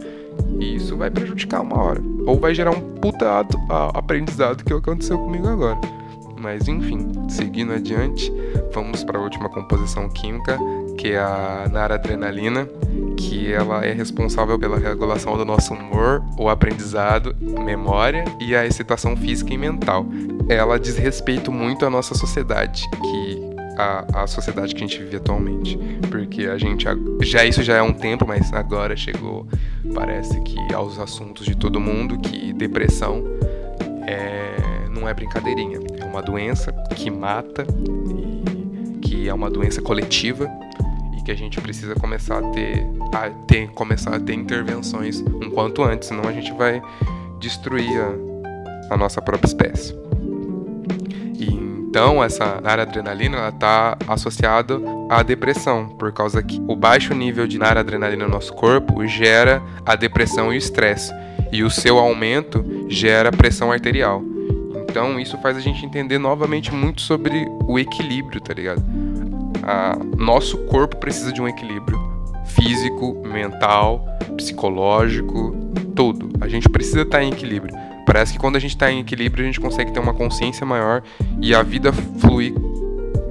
E 0.60 0.76
isso 0.76 0.96
vai 0.96 1.10
prejudicar 1.10 1.62
uma 1.62 1.82
hora. 1.82 2.02
Ou 2.26 2.40
vai 2.40 2.54
gerar 2.54 2.72
um 2.72 2.82
puta 2.96 3.46
aprendizado 3.94 4.64
que 4.64 4.74
aconteceu 4.74 5.18
comigo 5.18 5.48
agora. 5.48 5.80
Mas 6.40 6.68
enfim, 6.68 7.12
seguindo 7.30 7.72
adiante, 7.72 8.34
vamos 8.74 9.04
para 9.04 9.20
a 9.20 9.22
última 9.22 9.48
composição 9.48 10.10
química, 10.10 10.58
que 10.98 11.12
é 11.12 11.20
a 11.20 11.68
naradrenalina, 11.72 12.68
que 13.16 13.52
ela 13.52 13.86
é 13.86 13.94
responsável 13.94 14.58
pela 14.58 14.80
regulação 14.80 15.38
do 15.38 15.46
nosso 15.46 15.74
humor, 15.74 16.24
o 16.40 16.50
aprendizado, 16.50 17.36
memória 17.64 18.26
e 18.40 18.56
a 18.56 18.66
excitação 18.66 19.16
física 19.16 19.54
e 19.54 19.58
mental. 19.58 20.04
Ela 20.50 20.80
diz 20.80 20.98
respeito 20.98 21.52
muito 21.52 21.86
à 21.86 21.92
nossa 21.92 22.16
sociedade, 22.16 22.90
que 22.90 23.51
a, 23.78 24.24
a 24.24 24.28
sociedade 24.28 24.74
que 24.74 24.84
a 24.84 24.88
gente 24.88 25.00
vive 25.00 25.18
atualmente. 25.18 25.78
Porque 26.10 26.46
a 26.46 26.58
gente 26.58 26.86
já 27.24 27.46
isso 27.46 27.64
já 27.64 27.78
é 27.78 27.82
um 27.82 27.94
tempo, 27.94 28.26
mas 28.28 28.52
agora 28.54 28.96
chegou, 28.96 29.48
parece 29.94 30.40
que 30.42 30.74
aos 30.74 31.00
assuntos 31.00 31.46
de 31.46 31.56
todo 31.56 31.80
mundo 31.80 32.20
que 32.20 32.54
depressão 32.54 33.24
é, 34.06 34.88
não 34.90 35.08
é 35.08 35.14
brincadeirinha, 35.14 35.80
é 36.00 36.06
uma 36.06 36.22
doença 36.22 36.72
que 36.96 37.10
mata 37.10 37.66
e 38.10 39.00
que 39.00 39.30
é 39.30 39.34
uma 39.34 39.50
doença 39.50 39.82
coletiva 39.82 40.50
e 41.18 41.24
que 41.24 41.32
a 41.32 41.36
gente 41.36 41.60
precisa 41.62 41.96
começar 41.96 42.40
a 42.40 42.52
ter, 42.52 42.86
a 43.14 43.30
ter 43.48 43.70
começar 43.70 44.16
a 44.16 44.20
ter 44.20 44.34
intervenções 44.34 45.22
um 45.22 45.50
quanto 45.50 45.84
antes, 45.84 46.08
senão 46.08 46.28
a 46.28 46.32
gente 46.32 46.52
vai 46.54 46.82
destruir 47.40 48.00
a, 48.00 48.94
a 48.94 48.98
nossa 48.98 49.22
própria 49.22 49.48
espécie. 49.48 50.01
Então, 51.92 52.24
essa 52.24 52.62
naradrenalina 52.62 53.50
está 53.50 53.98
associada 54.08 54.80
à 55.10 55.22
depressão, 55.22 55.90
por 55.90 56.14
causa 56.14 56.42
que 56.42 56.58
o 56.66 56.74
baixo 56.74 57.14
nível 57.14 57.46
de 57.46 57.60
naradrenalina 57.60 58.24
no 58.24 58.32
nosso 58.32 58.54
corpo 58.54 59.06
gera 59.06 59.62
a 59.86 59.94
depressão 59.94 60.54
e 60.54 60.56
o 60.56 60.58
estresse, 60.58 61.14
e 61.52 61.64
o 61.64 61.70
seu 61.70 62.00
aumento 62.00 62.64
gera 62.88 63.30
pressão 63.30 63.74
arterial. 63.74 64.24
Então, 64.90 65.20
isso 65.20 65.38
faz 65.40 65.58
a 65.58 65.60
gente 65.60 65.86
entender 65.86 66.18
novamente 66.18 66.74
muito 66.74 67.02
sobre 67.02 67.46
o 67.68 67.78
equilíbrio, 67.78 68.40
tá 68.40 68.54
ligado? 68.54 68.82
A, 69.62 69.98
nosso 70.18 70.60
corpo 70.60 70.96
precisa 70.96 71.34
de 71.34 71.42
um 71.42 71.48
equilíbrio 71.48 72.00
físico, 72.46 73.22
mental, 73.28 74.06
psicológico, 74.38 75.54
tudo. 75.94 76.30
A 76.40 76.48
gente 76.48 76.70
precisa 76.70 77.02
estar 77.02 77.22
em 77.22 77.34
equilíbrio. 77.34 77.76
Parece 78.06 78.34
que 78.34 78.40
quando 78.40 78.56
a 78.56 78.60
gente 78.60 78.72
está 78.72 78.92
em 78.92 79.00
equilíbrio, 79.00 79.44
a 79.44 79.48
gente 79.48 79.60
consegue 79.60 79.92
ter 79.92 80.00
uma 80.00 80.14
consciência 80.14 80.66
maior 80.66 81.02
e 81.40 81.54
a 81.54 81.64
vida 81.64 81.92
flui 81.94 82.54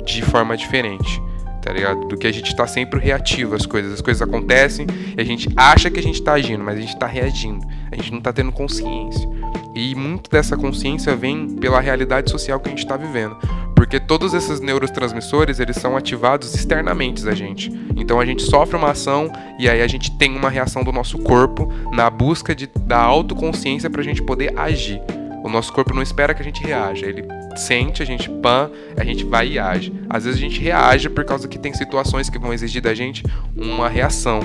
de 0.04 0.22
forma 0.22 0.56
diferente, 0.56 1.20
tá 1.62 1.72
ligado? 1.72 2.06
Do 2.06 2.16
que 2.16 2.26
a 2.26 2.32
gente 2.32 2.48
está 2.48 2.66
sempre 2.66 2.98
reativo 3.00 3.54
às 3.54 3.66
coisas. 3.66 3.92
As 3.92 4.00
coisas 4.00 4.22
acontecem 4.22 4.86
e 5.16 5.20
a 5.20 5.24
gente 5.24 5.48
acha 5.56 5.90
que 5.90 6.00
a 6.00 6.02
gente 6.02 6.16
está 6.16 6.32
agindo, 6.32 6.64
mas 6.64 6.78
a 6.78 6.80
gente 6.80 6.94
está 6.94 7.06
reagindo. 7.06 7.66
A 7.90 7.96
gente 7.96 8.10
não 8.10 8.18
está 8.18 8.32
tendo 8.32 8.52
consciência. 8.52 9.28
E 9.74 9.94
muito 9.94 10.28
dessa 10.30 10.56
consciência 10.56 11.14
vem 11.14 11.48
pela 11.56 11.80
realidade 11.80 12.30
social 12.30 12.58
que 12.58 12.68
a 12.68 12.70
gente 12.70 12.82
está 12.82 12.96
vivendo. 12.96 13.36
Porque 13.80 13.98
todos 13.98 14.34
esses 14.34 14.60
neurotransmissores, 14.60 15.58
eles 15.58 15.74
são 15.76 15.96
ativados 15.96 16.54
externamente 16.54 17.26
a 17.26 17.34
gente. 17.34 17.72
Então 17.96 18.20
a 18.20 18.26
gente 18.26 18.42
sofre 18.42 18.76
uma 18.76 18.90
ação 18.90 19.32
e 19.58 19.70
aí 19.70 19.80
a 19.80 19.86
gente 19.86 20.10
tem 20.18 20.36
uma 20.36 20.50
reação 20.50 20.84
do 20.84 20.92
nosso 20.92 21.16
corpo 21.16 21.66
na 21.90 22.10
busca 22.10 22.54
de, 22.54 22.66
da 22.66 22.98
autoconsciência 22.98 23.88
para 23.88 24.02
a 24.02 24.04
gente 24.04 24.22
poder 24.22 24.52
agir. 24.54 25.00
O 25.42 25.48
nosso 25.48 25.72
corpo 25.72 25.94
não 25.94 26.02
espera 26.02 26.34
que 26.34 26.42
a 26.42 26.44
gente 26.44 26.62
reaja, 26.62 27.06
ele 27.06 27.26
sente, 27.56 28.02
a 28.02 28.04
gente 28.04 28.28
pan, 28.28 28.70
a 28.98 29.02
gente 29.02 29.24
vai 29.24 29.48
e 29.48 29.58
age. 29.58 29.90
Às 30.10 30.26
vezes 30.26 30.38
a 30.38 30.42
gente 30.42 30.60
reage 30.60 31.08
por 31.08 31.24
causa 31.24 31.48
que 31.48 31.58
tem 31.58 31.72
situações 31.72 32.28
que 32.28 32.38
vão 32.38 32.52
exigir 32.52 32.82
da 32.82 32.92
gente 32.92 33.24
uma 33.56 33.88
reação, 33.88 34.40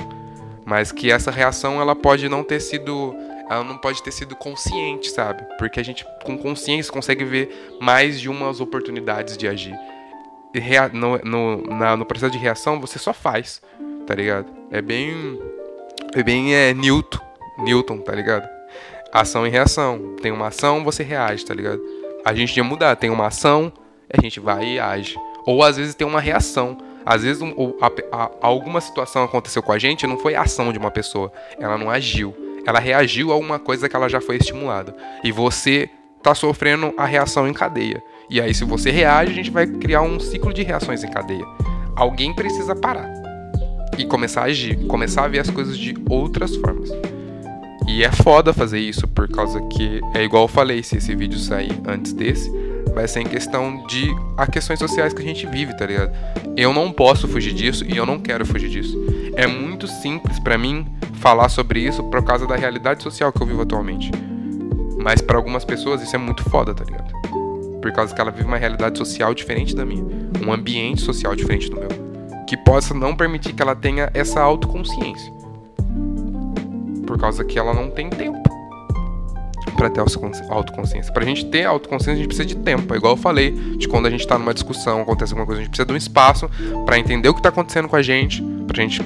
mas 0.64 0.90
que 0.90 1.12
essa 1.12 1.30
reação 1.30 1.78
ela 1.78 1.94
pode 1.94 2.26
não 2.26 2.42
ter 2.42 2.58
sido 2.58 3.14
ela 3.48 3.62
não 3.62 3.78
pode 3.78 4.02
ter 4.02 4.10
sido 4.10 4.34
consciente, 4.34 5.10
sabe? 5.10 5.44
Porque 5.56 5.78
a 5.78 5.82
gente, 5.82 6.04
com 6.24 6.36
consciência, 6.36 6.92
consegue 6.92 7.24
ver 7.24 7.76
mais 7.80 8.20
de 8.20 8.28
umas 8.28 8.60
oportunidades 8.60 9.36
de 9.36 9.46
agir. 9.46 9.74
No, 10.92 11.18
no, 11.18 11.62
na, 11.66 11.96
no 11.96 12.06
processo 12.06 12.32
de 12.32 12.38
reação, 12.38 12.80
você 12.80 12.98
só 12.98 13.12
faz, 13.12 13.60
tá 14.06 14.14
ligado? 14.14 14.46
É 14.70 14.80
bem. 14.80 15.38
É 16.14 16.22
bem 16.22 16.54
é, 16.54 16.72
Newton, 16.72 17.20
Newton, 17.58 17.98
tá 17.98 18.12
ligado? 18.12 18.48
Ação 19.12 19.46
e 19.46 19.50
reação. 19.50 20.16
Tem 20.20 20.32
uma 20.32 20.48
ação, 20.48 20.82
você 20.82 21.02
reage, 21.02 21.44
tá 21.44 21.54
ligado? 21.54 21.80
A 22.24 22.34
gente 22.34 22.56
ia 22.56 22.64
mudar. 22.64 22.96
Tem 22.96 23.10
uma 23.10 23.26
ação, 23.26 23.72
a 24.10 24.20
gente 24.20 24.40
vai 24.40 24.64
e 24.64 24.80
age. 24.80 25.16
Ou 25.44 25.62
às 25.62 25.76
vezes 25.76 25.94
tem 25.94 26.06
uma 26.06 26.20
reação. 26.20 26.78
Às 27.04 27.22
vezes 27.22 27.42
um, 27.42 27.74
a, 27.80 27.86
a, 28.16 28.30
alguma 28.40 28.80
situação 28.80 29.22
aconteceu 29.22 29.62
com 29.62 29.72
a 29.72 29.78
gente, 29.78 30.06
não 30.06 30.18
foi 30.18 30.34
ação 30.34 30.72
de 30.72 30.78
uma 30.78 30.90
pessoa. 30.90 31.30
Ela 31.60 31.78
não 31.78 31.90
agiu 31.90 32.45
ela 32.68 32.78
reagiu 32.78 33.32
a 33.32 33.36
uma 33.36 33.58
coisa 33.58 33.88
que 33.88 33.96
ela 33.96 34.08
já 34.08 34.20
foi 34.20 34.36
estimulada. 34.36 34.94
E 35.22 35.30
você 35.30 35.88
está 36.18 36.34
sofrendo 36.34 36.92
a 36.96 37.04
reação 37.04 37.46
em 37.46 37.52
cadeia. 37.52 38.02
E 38.28 38.40
aí, 38.40 38.52
se 38.52 38.64
você 38.64 38.90
reage, 38.90 39.30
a 39.30 39.34
gente 39.34 39.50
vai 39.50 39.66
criar 39.66 40.02
um 40.02 40.18
ciclo 40.18 40.52
de 40.52 40.62
reações 40.62 41.04
em 41.04 41.10
cadeia. 41.10 41.44
Alguém 41.94 42.34
precisa 42.34 42.74
parar 42.74 43.08
e 43.96 44.04
começar 44.04 44.42
a 44.42 44.44
agir, 44.46 44.76
começar 44.86 45.24
a 45.24 45.28
ver 45.28 45.38
as 45.38 45.50
coisas 45.50 45.78
de 45.78 45.94
outras 46.08 46.56
formas. 46.56 46.90
E 47.86 48.02
é 48.02 48.10
foda 48.10 48.52
fazer 48.52 48.80
isso 48.80 49.06
por 49.06 49.28
causa 49.28 49.60
que 49.68 50.00
é 50.12 50.24
igual 50.24 50.44
eu 50.44 50.48
falei, 50.48 50.82
se 50.82 50.96
esse 50.96 51.14
vídeo 51.14 51.38
sair 51.38 51.72
antes 51.86 52.12
desse, 52.12 52.50
vai 52.96 53.06
ser 53.06 53.20
em 53.20 53.26
questão 53.26 53.86
de 53.86 54.08
a 54.38 54.46
questões 54.46 54.78
sociais 54.78 55.12
que 55.12 55.20
a 55.20 55.24
gente 55.24 55.46
vive, 55.46 55.76
tá 55.76 55.84
ligado? 55.84 56.12
Eu 56.56 56.72
não 56.72 56.90
posso 56.90 57.28
fugir 57.28 57.52
disso 57.52 57.84
e 57.84 57.94
eu 57.94 58.06
não 58.06 58.18
quero 58.18 58.46
fugir 58.46 58.70
disso. 58.70 58.98
É 59.36 59.46
muito 59.46 59.86
simples 59.86 60.38
para 60.38 60.56
mim 60.56 60.86
falar 61.12 61.50
sobre 61.50 61.80
isso 61.80 62.02
por 62.04 62.24
causa 62.24 62.46
da 62.46 62.56
realidade 62.56 63.02
social 63.02 63.30
que 63.30 63.42
eu 63.42 63.46
vivo 63.46 63.60
atualmente. 63.60 64.10
Mas 64.98 65.20
para 65.20 65.36
algumas 65.36 65.62
pessoas 65.62 66.00
isso 66.00 66.16
é 66.16 66.18
muito 66.18 66.42
foda, 66.44 66.72
tá 66.72 66.84
ligado? 66.84 67.12
Por 67.82 67.92
causa 67.92 68.14
que 68.14 68.20
ela 68.20 68.30
vive 68.30 68.46
uma 68.46 68.56
realidade 68.56 68.96
social 68.96 69.34
diferente 69.34 69.76
da 69.76 69.84
minha, 69.84 70.02
um 70.42 70.50
ambiente 70.50 71.02
social 71.02 71.36
diferente 71.36 71.68
do 71.68 71.76
meu, 71.78 71.90
que 72.48 72.56
possa 72.56 72.94
não 72.94 73.14
permitir 73.14 73.52
que 73.52 73.60
ela 73.60 73.76
tenha 73.76 74.10
essa 74.14 74.40
autoconsciência. 74.40 75.30
Por 77.06 77.18
causa 77.18 77.44
que 77.44 77.58
ela 77.58 77.74
não 77.74 77.90
tem 77.90 78.08
tempo 78.08 78.55
para 79.76 79.90
ter 79.90 80.00
autoconsciência. 80.00 81.12
Pra 81.12 81.24
gente 81.24 81.44
ter 81.46 81.64
autoconsciência, 81.64 82.14
a 82.14 82.16
gente 82.16 82.26
precisa 82.26 82.46
de 82.46 82.56
tempo. 82.56 82.92
É 82.94 82.96
igual 82.96 83.12
eu 83.12 83.16
falei, 83.16 83.52
de 83.52 83.86
quando 83.86 84.06
a 84.06 84.10
gente 84.10 84.26
tá 84.26 84.38
numa 84.38 84.54
discussão, 84.54 85.02
acontece 85.02 85.32
alguma 85.32 85.46
coisa, 85.46 85.60
a 85.60 85.64
gente 85.64 85.70
precisa 85.70 85.86
de 85.86 85.92
um 85.92 85.96
espaço 85.96 86.50
para 86.84 86.98
entender 86.98 87.28
o 87.28 87.34
que 87.34 87.42
tá 87.42 87.50
acontecendo 87.50 87.88
com 87.88 87.96
a 87.96 88.02
gente, 88.02 88.42
pra 88.66 88.82
gente 88.82 89.02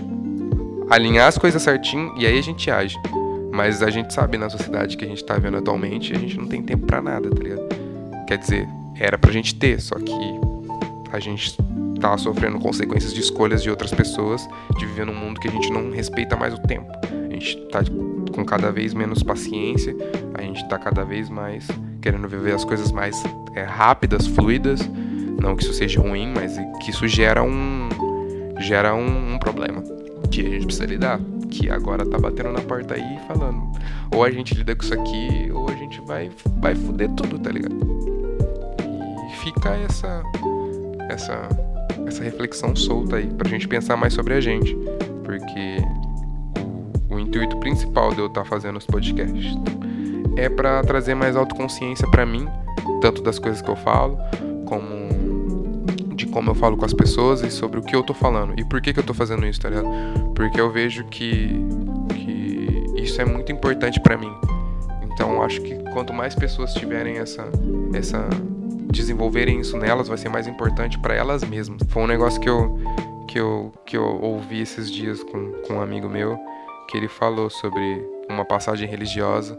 alinhar 0.88 1.28
as 1.28 1.37
coisas 1.37 1.62
certinho 1.62 2.12
e 2.16 2.26
aí 2.26 2.38
a 2.38 2.42
gente 2.42 2.70
age. 2.70 2.96
Mas 3.52 3.83
a 3.83 3.90
gente 3.90 4.14
sabe 4.14 4.38
na 4.38 4.48
sociedade 4.48 4.96
que 4.96 5.04
a 5.04 5.09
gente 5.09 5.24
tá 5.24 5.37
vendo 5.37 5.56
atualmente, 5.56 6.12
a 6.12 6.18
gente 6.18 6.38
não 6.38 6.46
tem 6.46 6.62
tempo 6.62 6.87
para 6.87 7.02
nada, 7.02 7.28
tá 7.28 7.42
ligado? 7.42 7.62
Quer 8.26 8.38
dizer, 8.38 8.68
era 8.96 9.18
pra 9.18 9.33
gente 9.33 9.54
ter, 9.54 9.80
só 9.80 9.96
que 9.96 10.40
a 11.12 11.18
gente 11.18 11.56
tá 12.00 12.16
sofrendo 12.16 12.59
consequências 12.59 13.12
de 13.12 13.20
escolhas 13.20 13.62
de 13.62 13.68
outras 13.68 13.92
pessoas, 13.92 14.48
de 14.78 14.87
viver 14.87 15.04
num 15.04 15.14
mundo 15.14 15.40
que 15.40 15.48
a 15.48 15.50
gente 15.50 15.70
não 15.70 15.90
respeita 15.90 16.37
mais 16.37 16.54
o 16.54 16.59
tempo. 16.59 16.90
A 17.28 17.33
gente 17.33 17.56
tá 17.68 17.80
com 18.31 18.45
cada 18.45 18.71
vez 18.71 18.95
menos 18.95 19.23
paciência, 19.23 19.95
a 20.35 20.43
gente 20.43 20.66
tá 20.69 20.79
cada 20.79 21.05
vez 21.05 21.29
mais 21.29 21.69
querendo 22.01 22.29
viver 22.29 22.55
as 22.55 22.64
coisas 22.64 22.90
mais 22.90 23.23
é, 23.55 23.62
rápidas, 23.62 24.27
fluidas. 24.27 24.81
Não 25.40 25.57
que 25.57 25.62
isso 25.62 25.73
seja 25.73 26.01
ruim, 26.01 26.33
mas 26.35 26.57
que 26.83 26.90
isso 26.90 27.07
gera 27.09 27.43
um 27.43 27.88
gera 28.59 28.95
um, 28.95 29.35
um 29.35 29.38
problema 29.38 29.83
que 30.31 30.40
a 30.47 30.51
gente 30.51 30.66
precisa 30.66 30.87
lidar. 30.87 31.21
Que 31.51 31.69
agora 31.69 32.07
tá 32.07 32.19
batendo 32.19 32.53
na 32.53 32.61
porta 32.61 32.95
aí 32.95 33.19
falando. 33.27 33.73
Ou 34.14 34.23
a 34.23 34.31
gente 34.31 34.55
lida 34.55 34.75
com 34.75 34.85
isso 34.85 34.95
aqui, 34.95 35.51
ou 35.53 35.69
a 35.69 35.75
gente 35.75 36.01
vai, 36.03 36.31
vai 36.59 36.75
fuder 36.75 37.09
tudo, 37.11 37.38
tá 37.38 37.51
ligado? 37.51 37.77
E 39.29 39.37
fica 39.37 39.71
essa. 39.71 40.23
essa 41.09 41.49
essa 42.07 42.25
reflexão 42.25 42.75
solta 42.75 43.16
aí, 43.16 43.27
pra 43.27 43.49
gente 43.49 43.69
pensar 43.69 43.97
mais 43.97 44.14
sobre 44.14 44.35
a 44.35 44.40
gente. 44.40 44.77
Porque 45.25 45.79
intuito 47.31 47.57
principal 47.59 48.12
de 48.12 48.19
eu 48.19 48.27
estar 48.27 48.43
tá 48.43 48.49
fazendo 48.49 48.77
os 48.77 48.87
podcasts 48.87 49.57
é 50.37 50.49
para 50.49 50.83
trazer 50.83 51.14
mais 51.14 51.37
autoconsciência 51.37 52.09
para 52.11 52.27
mim, 52.27 52.49
tanto 53.01 53.23
das 53.23 53.38
coisas 53.38 53.62
que 53.62 53.69
eu 53.69 53.77
falo, 53.77 54.19
como 54.66 55.09
de 56.14 56.27
como 56.27 56.51
eu 56.51 56.55
falo 56.55 56.77
com 56.77 56.85
as 56.85 56.93
pessoas 56.93 57.43
e 57.43 57.51
sobre 57.51 57.79
o 57.79 57.83
que 57.83 57.95
eu 57.95 58.03
tô 58.03 58.12
falando. 58.12 58.59
E 58.59 58.64
por 58.64 58.81
que, 58.81 58.93
que 58.93 58.99
eu 58.99 59.05
tô 59.05 59.14
fazendo 59.14 59.47
isso, 59.47 59.61
tá 59.61 59.71
ligado? 59.71 59.88
Porque 60.35 60.61
eu 60.61 60.71
vejo 60.71 61.05
que, 61.05 61.49
que 62.14 62.85
isso 62.97 63.21
é 63.23 63.25
muito 63.25 63.51
importante 63.53 64.01
para 64.01 64.19
mim. 64.19 64.33
Então 65.03 65.43
acho 65.43 65.61
que 65.62 65.75
quanto 65.93 66.12
mais 66.12 66.35
pessoas 66.35 66.75
tiverem 66.75 67.19
essa 67.19 67.49
essa 67.95 68.29
desenvolverem 68.90 69.61
isso 69.61 69.77
nelas, 69.77 70.09
vai 70.09 70.19
ser 70.19 70.29
mais 70.29 70.47
importante 70.47 70.99
para 70.99 71.14
elas 71.14 71.45
mesmas. 71.45 71.81
Foi 71.88 72.03
um 72.03 72.07
negócio 72.07 72.40
que 72.40 72.49
eu 72.49 72.79
que 73.29 73.38
eu 73.38 73.73
que 73.87 73.97
eu 73.97 74.21
ouvi 74.21 74.61
esses 74.61 74.90
dias 74.90 75.23
com, 75.23 75.53
com 75.66 75.75
um 75.75 75.81
amigo 75.81 76.09
meu, 76.09 76.38
que 76.90 76.96
ele 76.96 77.09
falou 77.09 77.48
sobre 77.48 78.05
uma 78.29 78.44
passagem 78.44 78.88
religiosa 78.88 79.59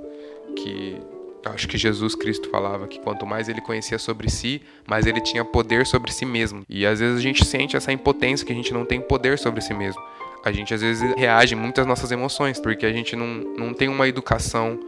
que 0.56 0.98
acho 1.46 1.68
que 1.68 1.78
Jesus 1.78 2.14
Cristo 2.14 2.50
falava 2.50 2.88
que 2.88 3.00
quanto 3.00 3.26
mais 3.26 3.50
ele 3.50 3.62
conhecia 3.62 3.98
sobre 3.98 4.30
si, 4.30 4.62
mais 4.88 5.06
ele 5.06 5.22
tinha 5.22 5.44
poder 5.44 5.88
sobre 5.88 6.12
si 6.12 6.26
mesmo. 6.26 6.64
E 6.70 6.86
às 6.86 7.00
vezes 7.00 7.18
a 7.18 7.22
gente 7.22 7.44
sente 7.46 7.76
essa 7.76 7.92
impotência 7.92 8.46
que 8.46 8.54
a 8.54 8.56
gente 8.56 8.74
não 8.74 8.86
tem 8.86 9.02
poder 9.02 9.40
sobre 9.40 9.62
si 9.62 9.74
mesmo. 9.74 10.02
A 10.44 10.52
gente 10.52 10.74
às 10.74 10.82
vezes 10.82 11.16
reage 11.16 11.56
muito 11.56 11.80
às 11.80 11.88
nossas 11.88 12.12
emoções, 12.12 12.60
porque 12.60 12.86
a 12.86 12.92
gente 12.92 13.16
não, 13.16 13.28
não 13.28 13.74
tem 13.74 13.88
uma 13.88 14.08
educação 14.08 14.80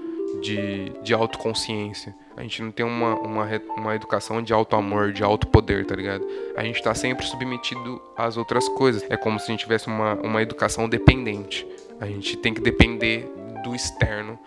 de, 0.41 0.91
de 1.01 1.13
autoconsciência. 1.13 2.13
A 2.35 2.41
gente 2.41 2.61
não 2.61 2.71
tem 2.71 2.85
uma, 2.85 3.15
uma, 3.15 3.47
uma 3.77 3.95
educação 3.95 4.41
de 4.41 4.51
auto-amor, 4.51 5.11
de 5.11 5.23
auto-poder, 5.23 5.85
tá 5.85 5.95
ligado? 5.95 6.25
A 6.55 6.63
gente 6.63 6.81
tá 6.81 6.93
sempre 6.95 7.25
submetido 7.25 8.01
às 8.17 8.37
outras 8.37 8.67
coisas. 8.69 9.05
É 9.09 9.15
como 9.15 9.39
se 9.39 9.45
a 9.45 9.51
gente 9.51 9.61
tivesse 9.61 9.87
uma, 9.87 10.15
uma 10.15 10.41
educação 10.41 10.89
dependente. 10.89 11.67
A 11.99 12.05
gente 12.05 12.37
tem 12.37 12.53
que 12.53 12.61
depender 12.61 13.31
do 13.63 13.75
externo 13.75 14.37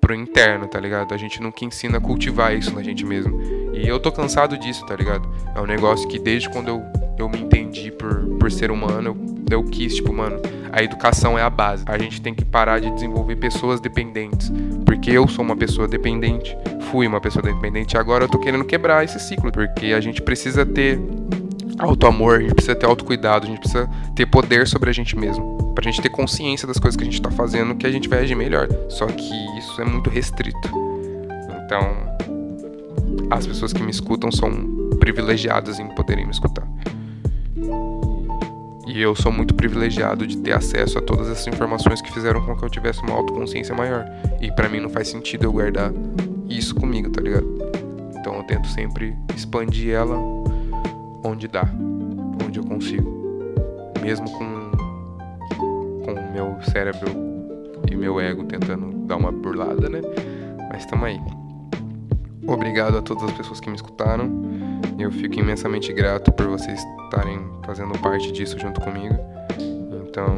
pro 0.00 0.14
interno, 0.14 0.66
tá 0.66 0.80
ligado? 0.80 1.14
A 1.14 1.16
gente 1.16 1.40
nunca 1.40 1.64
ensina 1.64 1.98
a 1.98 2.00
cultivar 2.00 2.56
isso 2.56 2.74
na 2.74 2.82
gente 2.82 3.04
mesmo. 3.04 3.40
E 3.72 3.86
eu 3.86 4.00
tô 4.00 4.10
cansado 4.10 4.58
disso, 4.58 4.84
tá 4.86 4.96
ligado? 4.96 5.28
É 5.54 5.60
um 5.60 5.66
negócio 5.66 6.08
que 6.08 6.18
desde 6.18 6.48
quando 6.48 6.68
eu, 6.68 6.82
eu 7.18 7.28
me 7.28 7.38
entendi 7.38 7.92
por, 7.92 8.26
por 8.38 8.50
ser 8.50 8.70
humano, 8.70 9.16
eu, 9.50 9.58
eu 9.58 9.64
quis, 9.64 9.94
tipo, 9.94 10.12
mano, 10.12 10.40
a 10.72 10.82
educação 10.82 11.38
é 11.38 11.42
a 11.42 11.50
base. 11.50 11.84
A 11.86 11.98
gente 11.98 12.20
tem 12.20 12.34
que 12.34 12.44
parar 12.44 12.80
de 12.80 12.90
desenvolver 12.90 13.36
pessoas 13.36 13.80
dependentes. 13.80 14.50
Porque 14.84 15.10
eu 15.10 15.28
sou 15.28 15.44
uma 15.44 15.56
pessoa 15.56 15.86
dependente, 15.86 16.56
fui 16.90 17.06
uma 17.06 17.20
pessoa 17.20 17.42
dependente, 17.42 17.96
agora 17.96 18.24
eu 18.24 18.28
tô 18.28 18.38
querendo 18.38 18.64
quebrar 18.64 19.04
esse 19.04 19.20
ciclo. 19.20 19.52
Porque 19.52 19.92
a 19.92 20.00
gente 20.00 20.22
precisa 20.22 20.64
ter 20.64 20.98
auto-amor, 21.78 22.38
a 22.38 22.40
gente 22.40 22.54
precisa 22.54 22.74
ter 22.74 22.86
autocuidado, 22.86 23.46
a 23.46 23.48
gente 23.48 23.60
precisa 23.60 23.88
ter 24.16 24.26
poder 24.26 24.66
sobre 24.66 24.90
a 24.90 24.92
gente 24.92 25.16
mesmo 25.16 25.59
pra 25.74 25.84
gente 25.84 26.00
ter 26.00 26.08
consciência 26.08 26.66
das 26.66 26.78
coisas 26.78 26.96
que 26.96 27.02
a 27.02 27.06
gente 27.06 27.20
tá 27.20 27.30
fazendo, 27.30 27.74
que 27.74 27.86
a 27.86 27.90
gente 27.90 28.08
vai 28.08 28.20
agir 28.20 28.34
melhor. 28.34 28.68
Só 28.88 29.06
que 29.06 29.58
isso 29.58 29.80
é 29.80 29.84
muito 29.84 30.10
restrito. 30.10 30.68
Então, 31.64 32.10
as 33.30 33.46
pessoas 33.46 33.72
que 33.72 33.82
me 33.82 33.90
escutam 33.90 34.30
são 34.30 34.50
privilegiadas 34.98 35.78
em 35.78 35.86
poderem 35.94 36.24
me 36.24 36.32
escutar. 36.32 36.66
E 38.86 39.00
eu 39.00 39.14
sou 39.14 39.30
muito 39.30 39.54
privilegiado 39.54 40.26
de 40.26 40.36
ter 40.38 40.52
acesso 40.52 40.98
a 40.98 41.00
todas 41.00 41.28
essas 41.28 41.46
informações 41.46 42.02
que 42.02 42.12
fizeram 42.12 42.44
com 42.44 42.56
que 42.56 42.64
eu 42.64 42.68
tivesse 42.68 43.00
uma 43.02 43.14
autoconsciência 43.14 43.72
maior. 43.72 44.04
E 44.40 44.50
para 44.50 44.68
mim 44.68 44.80
não 44.80 44.90
faz 44.90 45.06
sentido 45.06 45.44
eu 45.44 45.52
guardar 45.52 45.92
isso 46.48 46.74
comigo, 46.74 47.08
tá 47.08 47.20
ligado? 47.20 47.46
Então 48.18 48.34
eu 48.34 48.42
tento 48.42 48.66
sempre 48.66 49.16
expandir 49.36 49.90
ela 49.94 50.18
onde 51.24 51.46
dá, 51.46 51.64
onde 52.44 52.58
eu 52.58 52.64
consigo. 52.64 53.08
Mesmo 54.02 54.28
com 54.28 54.69
meu 56.32 56.56
cérebro 56.62 57.10
e 57.90 57.96
meu 57.96 58.20
ego 58.20 58.44
tentando 58.44 59.06
dar 59.06 59.16
uma 59.16 59.32
burlada, 59.32 59.88
né? 59.88 60.00
Mas 60.70 60.86
tamo 60.86 61.04
aí. 61.04 61.20
Obrigado 62.46 62.98
a 62.98 63.02
todas 63.02 63.24
as 63.24 63.32
pessoas 63.32 63.60
que 63.60 63.68
me 63.68 63.76
escutaram. 63.76 64.30
Eu 64.98 65.10
fico 65.10 65.38
imensamente 65.38 65.92
grato 65.92 66.32
por 66.32 66.46
vocês 66.46 66.84
estarem 67.04 67.40
fazendo 67.64 67.98
parte 67.98 68.32
disso 68.32 68.58
junto 68.58 68.80
comigo. 68.80 69.14
Então, 70.08 70.36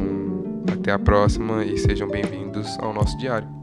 até 0.71 0.91
a 0.91 0.99
próxima 0.99 1.63
e 1.63 1.77
sejam 1.77 2.07
bem-vindos 2.07 2.77
ao 2.79 2.93
nosso 2.93 3.17
diário. 3.17 3.62